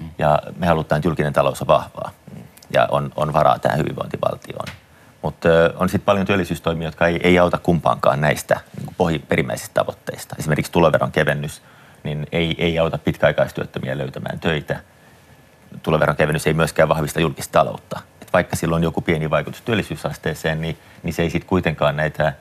Mm. 0.00 0.10
Ja 0.18 0.42
me 0.56 0.66
halutaan, 0.66 0.98
että 0.98 1.08
julkinen 1.08 1.32
talous 1.32 1.60
on 1.60 1.66
vahvaa 1.66 2.10
ja 2.72 2.88
on, 2.90 3.12
on 3.16 3.32
varaa 3.32 3.58
tähän 3.58 3.78
hyvinvointivaltioon. 3.78 4.66
Mutta 5.22 5.48
on 5.76 5.88
sitten 5.88 6.04
paljon 6.04 6.26
työllisyystoimia, 6.26 6.88
jotka 6.88 7.06
ei, 7.06 7.20
ei 7.22 7.38
auta 7.38 7.58
kumpaankaan 7.58 8.20
näistä 8.20 8.60
niin 8.98 9.22
perimmäisistä 9.28 9.74
tavoitteista. 9.74 10.36
Esimerkiksi 10.38 10.72
tuloveron 10.72 11.12
kevennys– 11.12 11.62
niin 12.04 12.26
ei, 12.32 12.54
ei 12.58 12.78
auta 12.78 12.98
pitkäaikaistyöttömiä 12.98 13.98
löytämään 13.98 14.40
töitä. 14.40 14.80
Tuloveron 15.82 16.16
kevennys 16.16 16.46
ei 16.46 16.54
myöskään 16.54 16.88
vahvista 16.88 17.20
julkista 17.20 17.52
taloutta. 17.52 18.00
Et 18.22 18.32
vaikka 18.32 18.56
sillä 18.56 18.76
on 18.76 18.82
joku 18.82 19.00
pieni 19.00 19.30
vaikutus 19.30 19.62
työllisyysasteeseen, 19.62 20.60
niin, 20.60 20.78
niin 21.02 21.12
se 21.14 21.22
ei 21.22 21.30
sitten 21.30 21.48
kuitenkaan 21.48 21.96
näitä, 21.96 22.32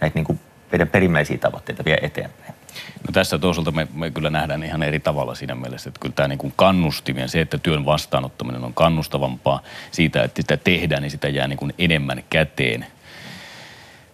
näitä 0.00 0.14
niin 0.14 0.24
kuin 0.24 0.40
meidän 0.72 0.88
perimmäisiä 0.88 1.38
tavoitteita 1.38 1.84
vie 1.84 1.98
eteenpäin. 2.02 2.54
No 3.06 3.12
tässä 3.12 3.38
toisaalta 3.38 3.70
me, 3.70 3.88
me 3.94 4.10
kyllä 4.10 4.30
nähdään 4.30 4.62
ihan 4.62 4.82
eri 4.82 5.00
tavalla 5.00 5.34
siinä 5.34 5.54
mielessä, 5.54 5.88
että 5.88 6.00
kyllä 6.00 6.14
tämä 6.14 6.28
niin 6.28 6.38
kuin 6.38 6.52
kannustimien, 6.56 7.28
se, 7.28 7.40
että 7.40 7.58
työn 7.58 7.86
vastaanottaminen 7.86 8.64
on 8.64 8.74
kannustavampaa 8.74 9.62
siitä, 9.90 10.22
että 10.22 10.42
sitä 10.42 10.56
tehdään, 10.56 11.02
niin 11.02 11.10
sitä 11.10 11.28
jää 11.28 11.48
niin 11.48 11.56
kuin 11.56 11.74
enemmän 11.78 12.24
käteen– 12.30 12.86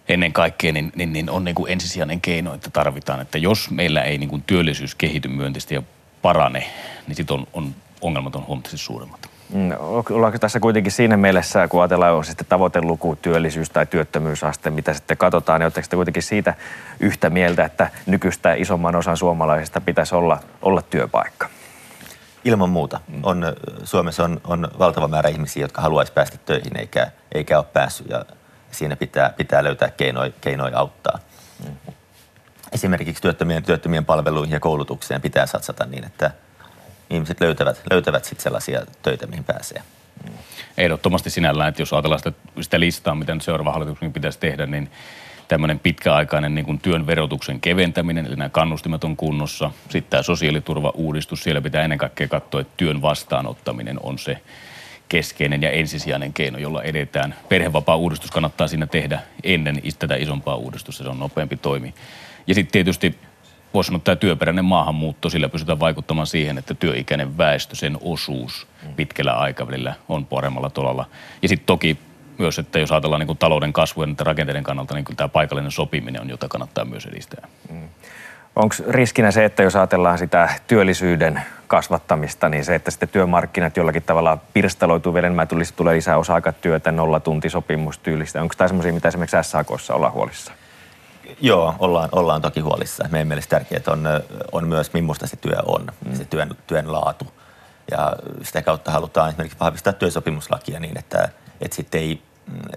ennen 0.09 0.33
kaikkea 0.33 0.71
niin, 0.71 0.91
niin, 0.95 1.13
niin 1.13 1.29
on 1.29 1.43
niin 1.43 1.55
kuin 1.55 1.71
ensisijainen 1.71 2.21
keino, 2.21 2.53
että 2.53 2.69
tarvitaan, 2.69 3.21
että 3.21 3.37
jos 3.37 3.71
meillä 3.71 4.01
ei 4.01 4.17
niin 4.17 4.29
kuin 4.29 4.43
työllisyys 4.47 4.95
kehity 4.95 5.27
myönteisesti 5.27 5.75
ja 5.75 5.83
parane, 6.21 6.65
niin 7.07 7.15
sitten 7.15 7.37
on, 7.37 7.47
on 7.53 7.75
ongelmat 8.01 8.35
on 8.35 8.47
huomattavasti 8.47 8.85
suuremmat. 8.85 9.29
No, 9.53 10.03
ollaanko 10.09 10.39
tässä 10.39 10.59
kuitenkin 10.59 10.91
siinä 10.91 11.17
mielessä, 11.17 11.67
kun 11.67 11.81
ajatellaan 11.81 12.15
on 12.15 12.25
sitten 12.25 12.47
tavoiteluku, 12.49 13.15
työllisyys 13.15 13.69
tai 13.69 13.85
työttömyysaste, 13.85 14.69
mitä 14.69 14.93
sitten 14.93 15.17
katsotaan, 15.17 15.59
niin 15.59 15.65
oletteko 15.65 15.83
sitten 15.83 15.97
kuitenkin 15.97 16.23
siitä 16.23 16.53
yhtä 16.99 17.29
mieltä, 17.29 17.65
että 17.65 17.89
nykyistä 18.05 18.53
isomman 18.53 18.95
osan 18.95 19.17
suomalaisista 19.17 19.81
pitäisi 19.81 20.15
olla, 20.15 20.39
olla 20.61 20.81
työpaikka? 20.81 21.49
Ilman 22.43 22.69
muuta. 22.69 22.99
On, 23.23 23.43
Suomessa 23.83 24.23
on, 24.23 24.41
on 24.43 24.67
valtava 24.79 25.07
määrä 25.07 25.29
ihmisiä, 25.29 25.63
jotka 25.63 25.81
haluaisi 25.81 26.13
päästä 26.13 26.37
töihin 26.37 26.77
eikä, 26.77 27.11
eikä 27.31 27.57
ole 27.57 27.65
päässyt. 27.73 28.09
Ja 28.09 28.25
siinä 28.71 28.95
pitää, 28.95 29.33
pitää 29.37 29.63
löytää 29.63 29.89
keinoja, 29.89 30.31
keinoja 30.41 30.77
auttaa. 30.77 31.19
Mm. 31.65 31.93
Esimerkiksi 32.71 33.21
työttömien, 33.21 33.63
työttömien 33.63 34.05
palveluihin 34.05 34.53
ja 34.53 34.59
koulutukseen 34.59 35.21
pitää 35.21 35.45
satsata 35.45 35.85
niin, 35.85 36.03
että 36.03 36.31
ihmiset 37.09 37.41
löytävät, 37.41 37.81
löytävät 37.91 38.25
sit 38.25 38.39
sellaisia 38.39 38.81
töitä, 39.01 39.27
mihin 39.27 39.43
pääsee. 39.43 39.81
Mm. 40.23 40.33
Ehdottomasti 40.77 41.29
sinällään, 41.29 41.69
että 41.69 41.81
jos 41.81 41.93
ajatellaan 41.93 42.19
sitä, 42.19 42.31
sitä 42.61 42.79
listaa, 42.79 43.15
mitä 43.15 43.33
nyt 43.33 43.43
seuraava 43.43 43.71
hallituksen 43.71 44.13
pitäisi 44.13 44.39
tehdä, 44.39 44.65
niin 44.65 44.91
tämmöinen 45.47 45.79
pitkäaikainen 45.79 46.55
niin 46.55 46.65
kuin 46.65 46.79
työn 46.79 47.07
verotuksen 47.07 47.61
keventäminen, 47.61 48.25
eli 48.25 48.35
nämä 48.35 48.49
kannustimet 48.49 49.03
on 49.03 49.17
kunnossa. 49.17 49.71
Sitten 49.89 50.09
tämä 50.09 50.23
sosiaaliturva-uudistus, 50.23 51.43
siellä 51.43 51.61
pitää 51.61 51.83
ennen 51.83 51.97
kaikkea 51.97 52.27
katsoa, 52.27 52.61
että 52.61 52.73
työn 52.77 53.01
vastaanottaminen 53.01 53.97
on 54.03 54.19
se 54.19 54.41
keskeinen 55.09 55.61
ja 55.61 55.71
ensisijainen 55.71 56.33
keino, 56.33 56.57
jolla 56.57 56.83
edetään. 56.83 57.35
Perhevapaa-uudistus 57.49 58.31
kannattaa 58.31 58.67
siinä 58.67 58.87
tehdä 58.87 59.19
ennen 59.43 59.81
tätä 59.99 60.15
isompaa 60.15 60.55
uudistusta, 60.55 61.03
se 61.03 61.09
on 61.09 61.19
nopeampi 61.19 61.57
toimi. 61.57 61.93
Ja 62.47 62.55
sitten 62.55 62.71
tietysti 62.71 63.15
voisi 63.73 63.87
sanoa, 63.87 63.97
että 63.97 64.05
tämä 64.05 64.15
työperäinen 64.15 64.65
maahanmuutto, 64.65 65.29
sillä 65.29 65.49
pystytään 65.49 65.79
vaikuttamaan 65.79 66.27
siihen, 66.27 66.57
että 66.57 66.73
työikäinen 66.73 67.37
väestö, 67.37 67.75
sen 67.75 67.97
osuus 68.01 68.67
pitkällä 68.95 69.33
aikavälillä 69.33 69.93
on 70.09 70.25
paremmalla 70.25 70.69
tolalla. 70.69 71.05
Ja 71.41 71.49
sitten 71.49 71.65
toki 71.65 71.97
myös, 72.37 72.59
että 72.59 72.79
jos 72.79 72.91
ajatellaan 72.91 73.19
niin 73.19 73.27
kuin 73.27 73.37
talouden 73.37 73.73
kasvua 73.73 74.05
ja 74.05 74.13
rakenteiden 74.19 74.63
kannalta, 74.63 74.95
niin 74.95 75.05
kyllä 75.05 75.17
tämä 75.17 75.27
paikallinen 75.27 75.71
sopiminen 75.71 76.21
on, 76.21 76.29
jota 76.29 76.47
kannattaa 76.47 76.85
myös 76.85 77.05
edistää. 77.05 77.47
Mm. 77.71 77.89
Onko 78.59 78.75
riskinä 78.87 79.31
se, 79.31 79.45
että 79.45 79.63
jos 79.63 79.75
ajatellaan 79.75 80.17
sitä 80.17 80.49
työllisyyden 80.67 81.41
kasvattamista, 81.67 82.49
niin 82.49 82.65
se, 82.65 82.75
että 82.75 82.91
sitten 82.91 83.09
työmarkkinat 83.09 83.77
jollakin 83.77 84.03
tavalla 84.03 84.37
pirstaloituu 84.53 85.13
vielä 85.13 85.27
enemmän, 85.27 85.47
tulisi, 85.47 85.73
tulee 85.73 85.95
lisää 85.95 86.17
osa-aikatyötä, 86.17 86.91
nollatuntisopimustyylistä. 86.91 88.41
Onko 88.41 88.55
tämä 88.57 88.67
semmoisia, 88.67 88.93
mitä 88.93 89.07
esimerkiksi 89.07 89.37
SAKssa 89.41 89.95
ollaan 89.95 90.13
huolissa? 90.13 90.51
Joo, 91.41 91.75
ollaan, 91.79 92.09
ollaan 92.11 92.41
toki 92.41 92.59
huolissa. 92.59 93.07
Meidän 93.11 93.27
mielestä 93.27 93.49
tärkeää 93.49 93.81
on, 93.87 94.07
on 94.51 94.67
myös, 94.67 94.93
millaista 94.93 95.27
se 95.27 95.37
työ 95.37 95.57
on, 95.65 95.87
mm. 96.05 96.15
se 96.15 96.25
työn, 96.25 96.55
työn 96.67 96.91
laatu. 96.91 97.27
Ja 97.91 98.13
sitä 98.43 98.61
kautta 98.61 98.91
halutaan 98.91 99.29
esimerkiksi 99.29 99.59
vahvistaa 99.59 99.93
työsopimuslakia 99.93 100.79
niin, 100.79 100.97
että, 100.99 101.29
että 101.61 101.75
sitten 101.75 102.01
ei, 102.01 102.21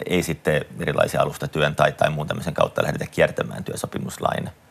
ei 0.06 0.22
sitten 0.22 0.64
erilaisia 0.80 1.22
alustatyön 1.22 1.76
tai, 1.76 1.92
tai 1.92 2.10
muun 2.10 2.26
tämmöisen 2.26 2.54
kautta 2.54 2.82
lähdetä 2.82 3.06
kiertämään 3.06 3.64
työsopimuslain 3.64 4.44
niin 4.44 4.61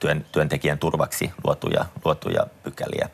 työn, 0.00 0.26
työntekijän 0.32 0.78
turvaksi 0.78 1.32
luotuja, 1.44 1.84
luotuja 2.04 2.46
pykäliä. 2.62 3.08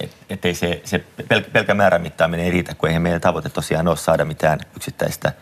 Et, 0.00 0.16
et 0.30 0.56
se, 0.56 0.80
se 0.84 1.04
pel, 1.28 1.42
pelkä 1.52 1.74
määrän 1.74 2.02
mittaaminen 2.02 2.46
ei 2.46 2.52
riitä, 2.52 2.74
kun 2.74 2.88
eihän 2.88 3.02
meidän 3.02 3.20
tavoite 3.20 3.48
tosiaan 3.48 3.88
ole 3.88 3.96
saada 3.96 4.24
mitään 4.24 4.60
yksittäistä 4.76 5.32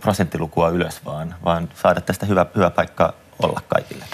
prosenttilukua 0.00 0.68
ylös, 0.68 1.04
vaan, 1.04 1.34
vaan 1.44 1.68
saada 1.74 2.00
tästä 2.00 2.26
hyvä, 2.26 2.46
hyvä 2.56 2.70
paikka 2.70 3.14
olla 3.42 3.62
kaikille. 3.68 4.04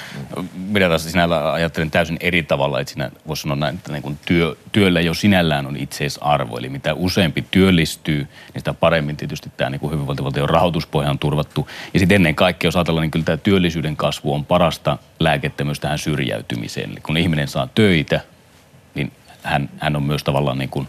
Minä 0.54 0.88
taas 0.88 1.04
sinällä 1.04 1.52
ajattelen 1.52 1.90
täysin 1.90 2.16
eri 2.20 2.42
tavalla, 2.42 2.80
että 2.80 2.92
siinä 2.92 3.10
voisi 3.26 3.42
sanoa 3.42 3.56
näin, 3.56 3.74
että 3.74 3.92
niin 3.92 4.02
kuin 4.02 4.18
työ, 4.26 4.56
työllä 4.72 5.00
jo 5.00 5.14
sinällään 5.14 5.66
on 5.66 5.76
itseisarvo. 5.76 6.58
Eli 6.58 6.68
mitä 6.68 6.94
useampi 6.94 7.44
työllistyy, 7.50 8.18
niin 8.18 8.60
sitä 8.60 8.74
paremmin 8.74 9.16
tietysti 9.16 9.52
tämä 9.56 9.70
niin 9.70 9.90
hyvinvointivaltion 9.90 10.50
rahoituspohja 10.50 11.10
on 11.10 11.18
turvattu. 11.18 11.68
Ja 11.94 12.00
sitten 12.00 12.16
ennen 12.16 12.34
kaikkea, 12.34 12.68
jos 12.68 12.76
ajatellaan, 12.76 13.02
niin 13.02 13.10
kyllä 13.10 13.24
tämä 13.24 13.36
työllisyyden 13.36 13.96
kasvu 13.96 14.34
on 14.34 14.44
parasta 14.44 14.98
lääkettä 15.20 15.64
myös 15.64 15.80
tähän 15.80 15.98
syrjäytymiseen. 15.98 16.90
Eli 16.90 17.00
kun 17.00 17.16
ihminen 17.16 17.48
saa 17.48 17.68
töitä, 17.74 18.20
niin 18.94 19.12
hän, 19.42 19.70
hän 19.78 19.96
on 19.96 20.02
myös 20.02 20.24
tavallaan 20.24 20.58
niin 20.58 20.70
kuin 20.70 20.88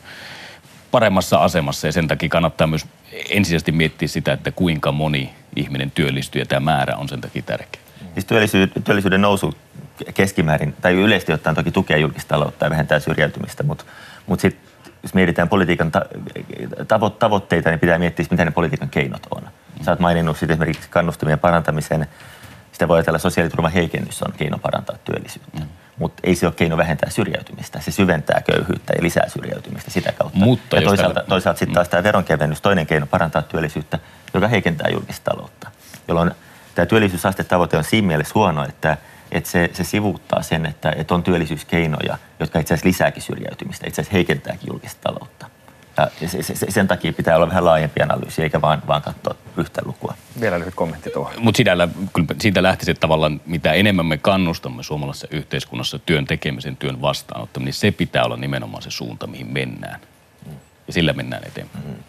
paremmassa 0.91 1.37
asemassa 1.37 1.87
ja 1.87 1.91
sen 1.91 2.07
takia 2.07 2.29
kannattaa 2.29 2.67
myös 2.67 2.85
ensisijaisesti 3.29 3.71
miettiä 3.71 4.07
sitä, 4.07 4.33
että 4.33 4.51
kuinka 4.51 4.91
moni 4.91 5.33
ihminen 5.55 5.91
työllistyy 5.91 6.41
ja 6.41 6.45
tämä 6.45 6.59
määrä 6.59 6.95
on 6.95 7.09
sen 7.09 7.21
takia 7.21 7.41
tärkeä. 7.41 7.84
Siis 8.15 8.25
työllisyyden, 8.25 8.84
työllisyyden 8.84 9.21
nousu 9.21 9.54
keskimäärin, 10.13 10.75
tai 10.82 10.93
yleisesti 10.93 11.34
ottaen 11.34 11.56
toki 11.56 11.71
tukee 11.71 11.97
julkista 11.97 12.30
taloutta 12.30 12.65
ja 12.65 12.69
vähentää 12.69 12.99
syrjäytymistä, 12.99 13.63
mutta, 13.63 13.84
mutta 14.28 14.41
sitten 14.41 14.69
jos 15.04 15.13
mietitään 15.13 15.49
politiikan 15.49 15.91
tavo, 16.88 17.10
tavoitteita, 17.10 17.69
niin 17.69 17.80
pitää 17.80 17.97
miettiä, 17.97 18.25
mitä 18.32 18.45
ne 18.45 18.51
politiikan 18.51 18.89
keinot 18.89 19.28
on. 19.36 19.41
Sä 19.82 19.91
oot 19.91 19.99
maininnut 19.99 20.38
sitten 20.38 20.54
esimerkiksi 20.54 20.89
kannustimien 20.89 21.39
parantamisen. 21.39 22.08
Sitä 22.71 22.88
voi 22.88 22.97
ajatella, 22.97 23.19
sosiaaliturvan 23.19 23.71
heikennys 23.71 24.23
on 24.23 24.34
keino 24.38 24.58
parantaa 24.58 24.95
työllisyyttä. 25.04 25.60
Mm. 25.60 25.67
Mutta 25.97 26.21
ei 26.23 26.36
se 26.36 26.47
ole 26.47 26.54
keino 26.58 26.78
vähentää 26.78 27.10
syrjäytymistä. 27.10 27.82
Se 27.82 27.91
syventää 27.91 28.41
köyhyyttä 28.51 28.93
ja 28.97 29.04
lisää 29.04 29.30
syrjäytymistä 29.30 29.91
sitä 29.91 30.12
kautta. 30.12 30.38
Mutta 30.38 30.75
ja 30.75 30.82
toisaalta, 30.82 31.13
tällä... 31.13 31.30
toisaalta 31.30 31.60
sitten 31.60 31.73
taas 31.73 31.89
tämä 31.89 32.04
veronkevennys, 32.04 32.62
toinen 32.62 32.88
keino 32.88 33.06
parantaa 33.06 33.41
työllisyyttä, 33.41 33.99
joka 34.34 34.47
heikentää 34.47 34.89
julkista 34.89 35.32
taloutta. 35.32 35.71
Jolloin 36.08 36.32
tämä 36.75 36.85
työllisyysastetavoite 36.85 37.77
on 37.77 37.83
siinä 37.83 38.07
mielessä 38.07 38.31
huono, 38.35 38.65
että, 38.65 38.97
että 39.31 39.49
se, 39.49 39.69
se 39.73 39.83
sivuuttaa 39.83 40.41
sen, 40.41 40.65
että, 40.65 40.93
että 40.97 41.15
on 41.15 41.23
työllisyyskeinoja, 41.23 42.17
jotka 42.39 42.59
itse 42.59 42.73
asiassa 42.73 42.88
lisääkin 42.88 43.21
syrjäytymistä, 43.21 43.88
itse 43.88 44.01
asiassa 44.01 44.13
heikentääkin 44.13 44.67
julkista 44.67 45.01
taloutta. 45.01 45.49
Ja 45.97 46.29
se, 46.29 46.43
se, 46.43 46.65
sen 46.69 46.88
takia 46.88 47.13
pitää 47.13 47.35
olla 47.35 47.47
vähän 47.47 47.65
laajempi 47.65 48.01
analyysi, 48.01 48.43
eikä 48.43 48.61
vaan, 48.61 48.81
vaan 48.88 49.01
katsoa 49.01 49.35
yhtä 49.57 49.81
lukua. 49.85 50.13
Vielä 50.41 50.59
lyhyt 50.59 50.75
kommentti 50.75 51.09
tuohon. 51.09 51.33
Mutta 51.38 51.63
siitä 52.39 52.63
lähtisi, 52.63 52.91
että 52.91 53.01
tavallaan 53.01 53.41
mitä 53.45 53.73
enemmän 53.73 54.05
me 54.05 54.17
kannustamme 54.17 54.83
suomalaisessa 54.83 55.27
yhteiskunnassa 55.31 55.99
työn 55.99 56.25
tekemisen, 56.25 56.77
työn 56.77 57.01
vastaanottaminen, 57.01 57.65
niin 57.65 57.73
se 57.73 57.91
pitää 57.91 58.23
olla 58.23 58.38
nimenomaan 58.38 58.83
se 58.83 58.91
suunta, 58.91 59.27
mihin 59.27 59.53
mennään. 59.53 59.99
Ja 60.88 60.93
sillä 60.93 61.13
mennään 61.13 61.43
eteenpäin. 61.47 61.85
Mm-hmm 61.85 62.03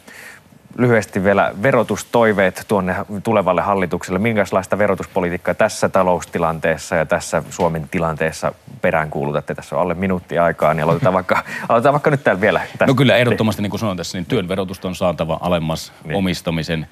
lyhyesti 0.78 1.24
vielä 1.24 1.52
verotustoiveet 1.62 2.64
tuonne 2.68 2.96
tulevalle 3.22 3.62
hallitukselle. 3.62 4.18
Minkälaista 4.18 4.78
verotuspolitiikkaa 4.78 5.54
tässä 5.54 5.88
taloustilanteessa 5.88 6.96
ja 6.96 7.06
tässä 7.06 7.42
Suomen 7.50 7.88
tilanteessa 7.90 8.52
peräänkuulutatte? 8.80 9.54
Tässä 9.54 9.76
on 9.76 9.82
alle 9.82 9.94
minuutti 9.94 10.38
aikaa, 10.38 10.74
niin 10.74 10.84
aloitetaan 10.84 11.14
vaikka, 11.20 11.42
aloitetaan 11.68 11.92
vaikka 11.92 12.10
nyt 12.10 12.24
täällä 12.24 12.40
vielä. 12.40 12.60
Tästä. 12.60 12.86
No 12.86 12.94
kyllä 12.94 13.16
ehdottomasti, 13.16 13.62
niin 13.62 13.70
kuin 13.70 13.80
sanoin 13.80 13.96
tässä, 13.96 14.18
niin 14.18 14.26
työn 14.26 14.48
verotusta 14.48 14.88
on 14.88 14.94
saatava 14.94 15.38
alemmas 15.40 15.92
niin. 16.04 16.16
omistamisen 16.16 16.86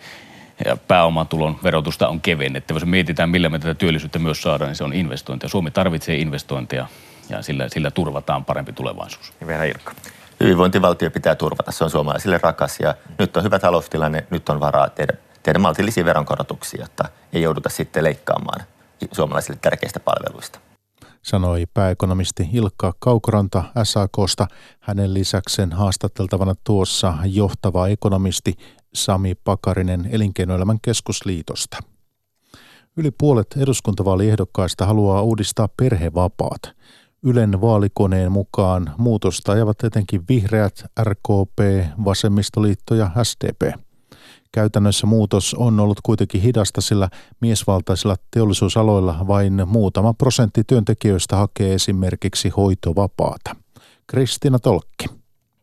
ja 0.65 0.77
pääomatulon 0.77 1.59
verotusta 1.63 2.09
on 2.09 2.21
kevennettävä. 2.21 2.77
Jos 2.77 2.87
mietitään, 2.87 3.31
millä 3.31 3.49
me 3.49 3.59
tätä 3.59 3.75
työllisyyttä 3.75 4.19
myös 4.19 4.43
saadaan, 4.43 4.69
niin 4.69 4.77
se 4.77 4.85
on 4.85 4.93
investointia. 4.93 5.49
Suomi 5.49 5.71
tarvitsee 5.71 6.17
investointeja 6.17 6.87
ja 7.29 7.43
sillä, 7.43 7.69
sillä 7.69 7.91
turvataan 7.91 8.45
parempi 8.45 8.73
tulevaisuus. 8.73 9.33
Ja 9.41 9.47
vielä 9.47 9.65
Ilkka 9.65 9.93
hyvinvointivaltio 10.41 11.11
pitää 11.11 11.35
turvata. 11.35 11.73
Se 11.73 11.85
on 11.85 11.91
suomalaisille 11.91 12.39
rakas 12.43 12.81
ja 12.81 12.95
nyt 13.19 13.37
on 13.37 13.43
hyvä 13.43 13.59
taloustilanne, 13.59 14.27
nyt 14.31 14.49
on 14.49 14.61
varaa 14.61 14.89
tehdä, 14.91 15.13
tehdä 15.43 15.59
maltillisia 15.59 16.05
veronkorotuksia, 16.05 16.81
jotta 16.81 17.09
ei 17.33 17.43
jouduta 17.43 17.69
sitten 17.69 18.05
leikkaamaan 18.05 18.67
suomalaisille 19.13 19.59
tärkeistä 19.63 20.01
palveluista. 20.01 20.59
Sanoi 21.23 21.65
pääekonomisti 21.75 22.49
Ilkka 22.53 22.95
Kaukoranta 22.99 23.65
SAKsta. 23.83 24.47
Hänen 24.81 25.15
lisäkseen 25.15 25.73
haastateltavana 25.73 26.55
tuossa 26.65 27.15
johtava 27.25 27.89
ekonomisti 27.89 28.55
Sami 28.95 29.35
Pakarinen 29.35 30.09
Elinkeinoelämän 30.13 30.79
keskusliitosta. 30.83 31.77
Yli 32.97 33.11
puolet 33.11 33.47
eduskuntavaaliehdokkaista 33.57 34.87
haluaa 34.87 35.23
uudistaa 35.23 35.69
perhevapaat– 35.77 36.61
Ylen 37.27 37.61
vaalikoneen 37.61 38.33
mukaan 38.33 38.95
muutosta 38.99 39.53
ajavat 39.53 39.85
etenkin 39.85 40.23
vihreät, 40.29 40.85
RKP, 41.03 41.59
vasemmistoliitto 42.05 42.95
ja 42.95 43.11
SDP. 43.23 43.81
Käytännössä 44.53 45.07
muutos 45.07 45.55
on 45.55 45.81
ollut 45.81 46.01
kuitenkin 46.03 46.41
hidasta, 46.41 46.81
sillä 46.81 47.09
miesvaltaisilla 47.41 48.17
teollisuusaloilla 48.31 49.25
vain 49.29 49.63
muutama 49.67 50.15
prosentti 50.15 50.65
työntekijöistä 50.65 51.37
hakee 51.37 51.75
esimerkiksi 51.75 52.49
hoitovapaata. 52.49 53.57
Kristina 54.07 54.59
Tolkki. 54.59 55.07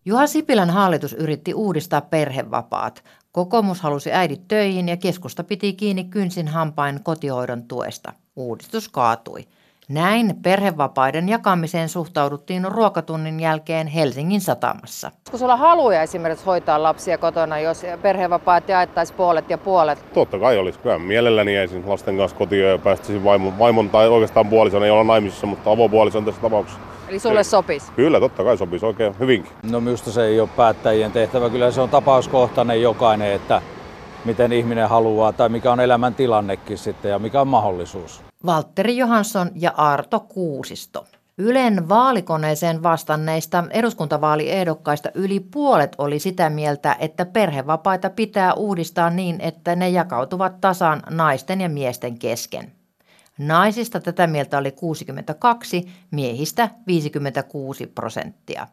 Juha 0.06 0.28
Sipilän 0.28 0.70
hallitus 0.70 1.14
yritti 1.14 1.54
uudistaa 1.54 2.02
perhevapaat. 2.02 3.04
Kokoomus 3.32 3.82
halusi 3.82 4.12
äidit 4.12 4.48
töihin 4.48 4.90
ja 4.90 4.98
keskusta 4.98 5.44
piti 5.44 5.74
kiinni 5.74 6.04
kynsin 6.04 6.48
hampain 6.48 7.04
kotihoidon 7.04 7.64
tuesta. 7.64 8.14
Uudistus 8.36 8.90
kaatui. 8.90 9.48
Näin 9.92 10.36
perhevapaiden 10.44 11.30
jakamiseen 11.30 11.90
suhtauduttiin 11.90 12.72
ruokatunnin 12.72 13.40
jälkeen 13.40 13.88
Helsingin 13.88 14.42
satamassa. 14.42 15.12
Kun 15.32 15.40
sulla 15.40 15.58
haluaa 15.58 16.02
esimerkiksi 16.02 16.46
hoitaa 16.46 16.84
lapsia 16.84 17.18
kotona, 17.18 17.60
jos 17.60 17.86
perhevapaat 18.02 18.70
jaettaisiin 18.70 19.18
puolet 19.18 19.50
ja 19.50 19.58
puolet? 19.58 20.14
Totta 20.14 20.40
kai 20.40 20.58
olisi. 20.58 20.80
Kyllä 20.80 21.00
mielelläni 21.00 21.56
jäisin 21.56 21.90
lasten 21.90 22.18
kanssa 22.18 22.38
kotiin 22.38 22.66
ja 22.66 22.78
päästäisin 22.78 23.24
vaimon, 23.24 23.60
vaimon 23.60 23.90
tai 23.90 24.08
oikeastaan 24.08 24.48
puolison, 24.48 24.84
ei 24.84 24.92
olla 24.92 25.04
naimisissa, 25.04 25.48
mutta 25.48 25.72
avopuolison 25.72 26.26
tässä 26.26 26.42
tapauksessa. 26.42 26.82
Eli 27.08 27.20
sulle 27.20 27.44
sopisi? 27.44 27.92
Kyllä, 27.92 28.20
totta 28.20 28.44
kai 28.44 28.58
sopisi 28.58 28.86
oikein 28.86 29.16
hyvinkin. 29.20 29.52
No 29.72 29.80
minusta 29.80 30.12
se 30.12 30.26
ei 30.26 30.40
ole 30.40 30.50
päättäjien 30.58 31.12
tehtävä. 31.12 31.50
Kyllä 31.50 31.72
se 31.72 31.82
on 31.82 31.90
tapauskohtainen 31.90 32.82
jokainen, 32.82 33.34
että 33.34 33.62
miten 34.26 34.54
ihminen 34.54 34.90
haluaa 34.90 35.34
tai 35.34 35.50
mikä 35.50 35.72
on 35.72 35.80
elämän 35.80 36.16
tilannekin 36.16 36.78
sitten 36.78 37.12
ja 37.12 37.20
mikä 37.20 37.42
on 37.42 37.48
mahdollisuus. 37.48 38.22
Valtteri 38.46 38.98
Johansson 38.98 39.52
ja 39.56 39.74
Arto 39.78 40.20
Kuusisto. 40.20 41.06
Ylen 41.38 41.90
vaalikoneeseen 41.90 42.84
vastanneista 42.84 43.64
eduskuntavaaliehdokkaista 43.70 45.10
yli 45.14 45.40
puolet 45.40 45.96
oli 45.98 46.20
sitä 46.20 46.50
mieltä, 46.50 46.96
että 47.00 47.26
perhevapaita 47.26 48.10
pitää 48.10 48.54
uudistaa 48.54 49.10
niin, 49.10 49.42
että 49.42 49.76
ne 49.76 49.90
jakautuvat 49.90 50.62
tasan 50.62 51.04
naisten 51.10 51.62
ja 51.62 51.70
miesten 51.70 52.20
kesken. 52.20 52.72
Naisista 53.38 54.00
tätä 54.00 54.28
mieltä 54.28 54.58
oli 54.58 54.72
62, 54.72 55.88
miehistä 56.12 56.70
56 56.88 57.88
prosenttia. 57.88 58.68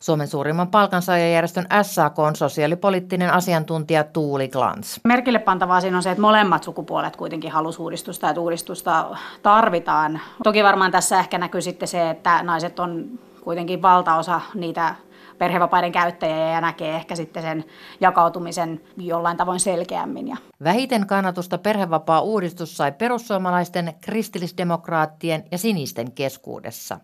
Suomen 0.00 0.28
suurimman 0.28 0.68
palkansaajajärjestön 0.68 1.66
SAK 1.82 2.18
on 2.18 2.36
sosiaalipoliittinen 2.36 3.32
asiantuntija 3.32 4.04
Tuuli 4.04 4.48
Glans. 4.48 5.00
Merkille 5.04 5.38
pantavaa 5.38 5.80
siinä 5.80 5.96
on 5.96 6.02
se, 6.02 6.10
että 6.10 6.20
molemmat 6.20 6.62
sukupuolet 6.62 7.16
kuitenkin 7.16 7.52
halusivat 7.52 7.84
uudistusta, 7.84 8.28
että 8.28 8.40
uudistusta 8.40 9.16
tarvitaan. 9.42 10.20
Toki 10.44 10.64
varmaan 10.64 10.90
tässä 10.90 11.18
ehkä 11.18 11.38
näkyy 11.38 11.62
sitten 11.62 11.88
se, 11.88 12.10
että 12.10 12.42
naiset 12.42 12.78
on 12.78 13.18
kuitenkin 13.44 13.82
valtaosa 13.82 14.40
niitä 14.54 14.94
perhevapaiden 15.38 15.92
käyttäjiä 15.92 16.50
ja 16.50 16.60
näkee 16.60 16.94
ehkä 16.94 17.14
sitten 17.14 17.42
sen 17.42 17.64
jakautumisen 18.00 18.80
jollain 18.96 19.36
tavoin 19.36 19.60
selkeämmin. 19.60 20.38
Vähiten 20.64 21.06
kannatusta 21.06 21.58
perhevapaa-uudistus 21.58 22.76
sai 22.76 22.92
perussuomalaisten, 22.92 23.94
kristillisdemokraattien 24.00 25.44
ja 25.50 25.58
sinisten 25.58 26.12
keskuudessa. 26.12 26.98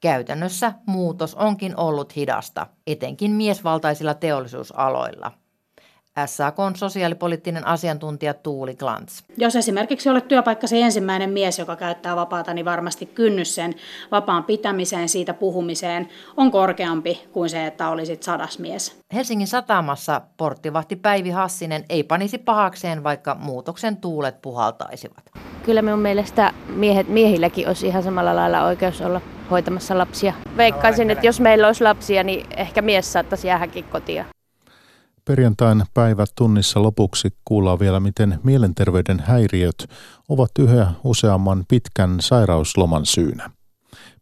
Käytännössä 0.00 0.72
muutos 0.86 1.34
onkin 1.34 1.76
ollut 1.76 2.16
hidasta, 2.16 2.66
etenkin 2.86 3.30
miesvaltaisilla 3.30 4.14
teollisuusaloilla. 4.14 5.32
SAKn 6.26 6.72
sosiaalipoliittinen 6.76 7.66
asiantuntija 7.66 8.34
Tuuli 8.34 8.74
Glantz. 8.74 9.22
Jos 9.36 9.56
esimerkiksi 9.56 10.08
olet 10.08 10.28
työpaikkasi 10.28 10.82
ensimmäinen 10.82 11.30
mies, 11.30 11.58
joka 11.58 11.76
käyttää 11.76 12.16
vapaata, 12.16 12.54
niin 12.54 12.64
varmasti 12.64 13.06
kynnys 13.06 13.54
sen 13.54 13.74
vapaan 14.10 14.44
pitämiseen, 14.44 15.08
siitä 15.08 15.34
puhumiseen 15.34 16.08
on 16.36 16.50
korkeampi 16.50 17.28
kuin 17.32 17.50
se, 17.50 17.66
että 17.66 17.88
olisit 17.88 18.22
sadas 18.22 18.58
mies. 18.58 18.98
Helsingin 19.14 19.46
satamassa 19.46 20.20
porttivahti 20.36 20.96
Päivi 20.96 21.30
Hassinen 21.30 21.84
ei 21.88 22.02
panisi 22.02 22.38
pahakseen, 22.38 23.04
vaikka 23.04 23.36
muutoksen 23.40 23.96
tuulet 23.96 24.42
puhaltaisivat. 24.42 25.24
Kyllä 25.62 25.82
minun 25.82 25.98
mielestä 25.98 26.52
miehet, 26.68 27.08
miehilläkin 27.08 27.68
olisi 27.68 27.86
ihan 27.86 28.02
samalla 28.02 28.36
lailla 28.36 28.64
oikeus 28.64 29.00
olla 29.00 29.20
hoitamassa 29.50 29.98
lapsia. 29.98 30.32
Veikkaisin, 30.56 31.10
että 31.10 31.26
jos 31.26 31.40
meillä 31.40 31.66
olisi 31.66 31.84
lapsia, 31.84 32.24
niin 32.24 32.46
ehkä 32.56 32.82
mies 32.82 33.12
saattaisi 33.12 33.48
jäädäkin 33.48 33.84
kotia. 33.84 34.24
Perjantain 35.24 35.82
päivät 35.94 36.30
tunnissa 36.34 36.82
lopuksi 36.82 37.28
kuullaan 37.44 37.78
vielä, 37.78 38.00
miten 38.00 38.38
mielenterveyden 38.42 39.20
häiriöt 39.20 39.88
ovat 40.28 40.50
yhä 40.58 40.92
useamman 41.04 41.64
pitkän 41.68 42.16
sairausloman 42.20 43.06
syynä. 43.06 43.50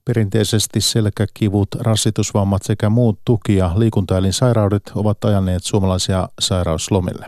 Perinteisesti 0.04 0.80
selkäkivut, 0.80 1.68
rassitusvammat 1.80 2.62
sekä 2.62 2.90
muut 2.90 3.18
tuki- 3.24 3.56
ja 3.56 3.72
liikuntaelinsairaudet 3.76 4.92
ovat 4.94 5.24
ajaneet 5.24 5.64
suomalaisia 5.64 6.28
sairauslomille. 6.40 7.26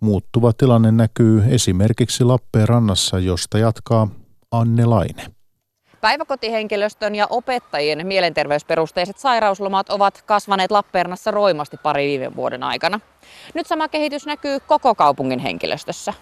Muuttuva 0.00 0.52
tilanne 0.52 0.92
näkyy 0.92 1.42
esimerkiksi 1.48 2.24
Lappeenrannassa, 2.24 3.18
josta 3.18 3.58
jatkaa 3.58 4.08
Anne 4.50 4.84
Laine. 4.84 5.37
Päiväkotihenkilöstön 6.00 7.14
ja 7.14 7.26
opettajien 7.30 8.06
mielenterveysperusteiset 8.06 9.18
sairauslomat 9.18 9.90
ovat 9.90 10.22
kasvaneet 10.26 10.70
Lappeenrannassa 10.70 11.30
roimasti 11.30 11.76
pari 11.82 12.06
viime 12.06 12.36
vuoden 12.36 12.62
aikana. 12.62 13.00
Nyt 13.54 13.66
sama 13.66 13.88
kehitys 13.88 14.26
näkyy 14.26 14.60
koko 14.60 14.94
kaupungin 14.94 15.38
henkilöstössä. 15.38 16.14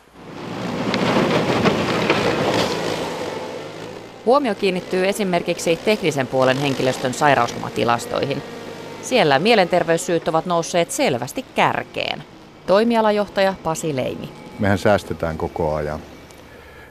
Huomio 4.27 4.55
kiinnittyy 4.55 5.09
esimerkiksi 5.09 5.77
teknisen 5.77 6.27
puolen 6.27 6.59
henkilöstön 6.59 7.15
sairauslomatilastoihin. 7.15 8.43
Siellä 9.03 9.39
mielenterveyssyyt 9.39 10.29
ovat 10.29 10.47
nousseet 10.47 10.91
selvästi 10.91 11.45
kärkeen. 11.55 12.23
Toimialajohtaja 12.67 13.55
Pasi 13.63 13.97
Leimi. 13.97 14.29
Mehän 14.59 14.79
säästetään 14.79 15.39
koko 15.39 15.75
ajan. 15.75 16.01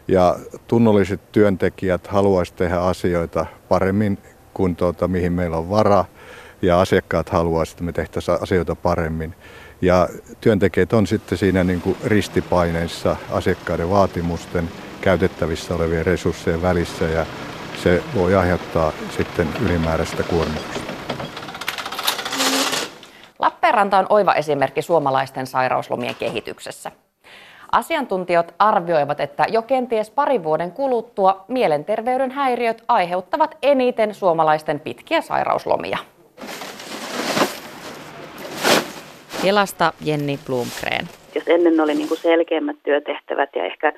Ja 0.08 0.36
tunnolliset 0.68 1.32
työntekijät 1.32 2.08
haluaisivat 2.08 2.58
tehdä 2.58 2.80
asioita 2.80 3.46
paremmin 3.70 4.18
kuin 4.54 4.76
tuota, 4.76 5.08
mihin 5.08 5.34
meillä 5.34 5.58
on 5.58 5.70
vara. 5.70 6.06
Ja 6.62 6.82
asiakkaat 6.82 7.30
haluaisivat, 7.30 7.76
että 7.76 7.84
me 7.84 7.91
tehtäisiin 7.91 8.38
asioita 8.41 8.76
paremmin. 8.76 9.36
Ja 9.82 10.10
työntekijät 10.41 10.94
on 10.94 11.08
sitten 11.08 11.38
siinä 11.38 11.63
niin 11.63 11.82
kuin 11.82 11.98
ristipaineissa 12.06 13.15
asiakkaiden 13.32 13.89
vaatimusten 13.89 14.70
käytettävissä 15.02 15.76
olevien 15.76 16.06
resurssien 16.06 16.62
välissä 16.62 17.06
ja 17.06 17.26
se 17.84 18.04
voi 18.15 18.36
aiheuttaa 18.36 18.91
sitten 19.18 19.48
ylimääräistä 19.65 20.24
kuormitusta. 20.24 20.94
Lappeenranta 23.39 23.98
on 23.98 24.06
oiva 24.10 24.34
esimerkki 24.34 24.82
suomalaisten 24.82 25.48
sairauslomien 25.48 26.15
kehityksessä. 26.15 26.91
Asiantuntijat 27.76 28.56
arvioivat, 28.60 29.20
että 29.20 29.46
jo 29.50 29.62
kenties 29.62 30.12
parin 30.12 30.44
vuoden 30.44 30.72
kuluttua 30.72 31.46
mielenterveyden 31.48 32.32
häiriöt 32.32 32.84
aiheuttavat 32.88 33.58
eniten 33.64 34.14
suomalaisten 34.14 34.80
pitkiä 34.80 35.22
sairauslomia. 35.22 35.98
Kelasta 39.42 39.94
Jenni 40.06 40.40
Blomgren. 40.46 41.06
Jos 41.36 41.48
ennen 41.48 41.80
oli 41.80 41.94
niin 41.94 42.08
kuin 42.08 42.18
selkeämmät 42.18 42.78
työtehtävät 42.84 43.50
ja 43.56 43.66
ehkä 43.66 43.94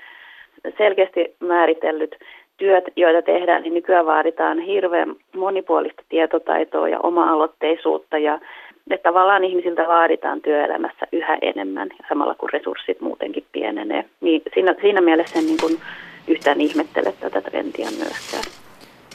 selkeästi 0.78 1.36
määritellyt 1.40 2.16
työt, 2.58 2.84
joita 2.96 3.22
tehdään, 3.22 3.62
niin 3.64 3.74
nykyään 3.74 4.06
vaaditaan 4.06 4.60
hirveän 4.60 5.16
monipuolista 5.36 6.04
tietotaitoa 6.10 6.90
ja 6.90 7.00
oma-aloitteisuutta 7.00 8.18
ja 8.18 8.40
että 8.92 9.10
tavallaan 9.10 9.44
ihmisiltä 9.44 9.88
vaaditaan 9.88 10.42
työelämässä 10.42 11.08
yhä 11.12 11.38
enemmän 11.42 11.90
samalla 12.10 12.36
kun 12.36 12.50
resurssit 12.50 13.02
muutenkin 13.02 13.46
pienenee. 13.52 14.06
Niin 14.22 14.42
siinä, 14.54 14.76
siinä 14.82 15.02
mielessä 15.02 15.40
en 15.40 15.46
niin 15.46 15.60
kuin 15.62 15.80
yhtään 16.28 16.62
ihmettele 16.62 17.14
tätä 17.20 17.42
trendiä 17.42 17.88
myöskään. 17.98 18.44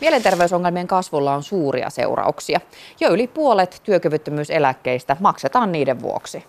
Mielenterveysongelmien 0.00 0.86
kasvulla 0.86 1.34
on 1.34 1.42
suuria 1.42 1.90
seurauksia. 1.90 2.60
Jo 3.00 3.10
yli 3.10 3.26
puolet 3.26 3.80
työkyvyttömyyseläkkeistä 3.84 5.16
maksetaan 5.20 5.72
niiden 5.72 6.02
vuoksi. 6.02 6.44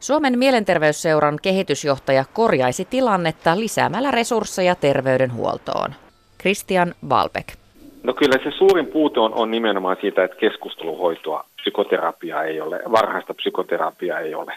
Suomen 0.00 0.38
mielenterveysseuran 0.38 1.38
kehitysjohtaja 1.42 2.24
korjaisi 2.32 2.84
tilannetta 2.84 3.60
lisäämällä 3.60 4.10
resursseja 4.10 4.74
terveydenhuoltoon. 4.74 5.94
Christian 6.40 6.94
Valbeck. 7.08 7.65
No 8.02 8.14
kyllä 8.14 8.38
se 8.44 8.50
suurin 8.58 8.86
puute 8.86 9.20
on, 9.20 9.34
on 9.34 9.50
nimenomaan 9.50 9.96
siitä, 10.00 10.24
että 10.24 10.36
keskusteluhoitoa, 10.36 11.44
psykoterapiaa 11.56 12.44
ei 12.44 12.60
ole, 12.60 12.80
varhaista 12.92 13.34
psykoterapiaa 13.34 14.20
ei 14.20 14.34
ole 14.34 14.52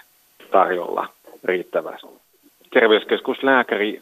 tarjolla 0.52 1.08
riittävästi. 1.44 2.08
Terveyskeskuslääkäri, 2.74 4.02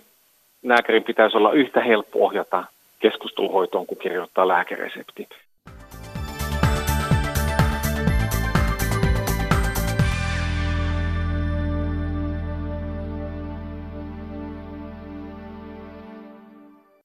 lääkärin 0.63 1.03
pitäisi 1.03 1.37
olla 1.37 1.51
yhtä 1.51 1.81
helppo 1.81 2.25
ohjata 2.25 2.63
keskusteluhoitoon 2.99 3.85
kuin 3.85 3.99
kirjoittaa 3.99 4.47
lääkeresepti. 4.47 5.27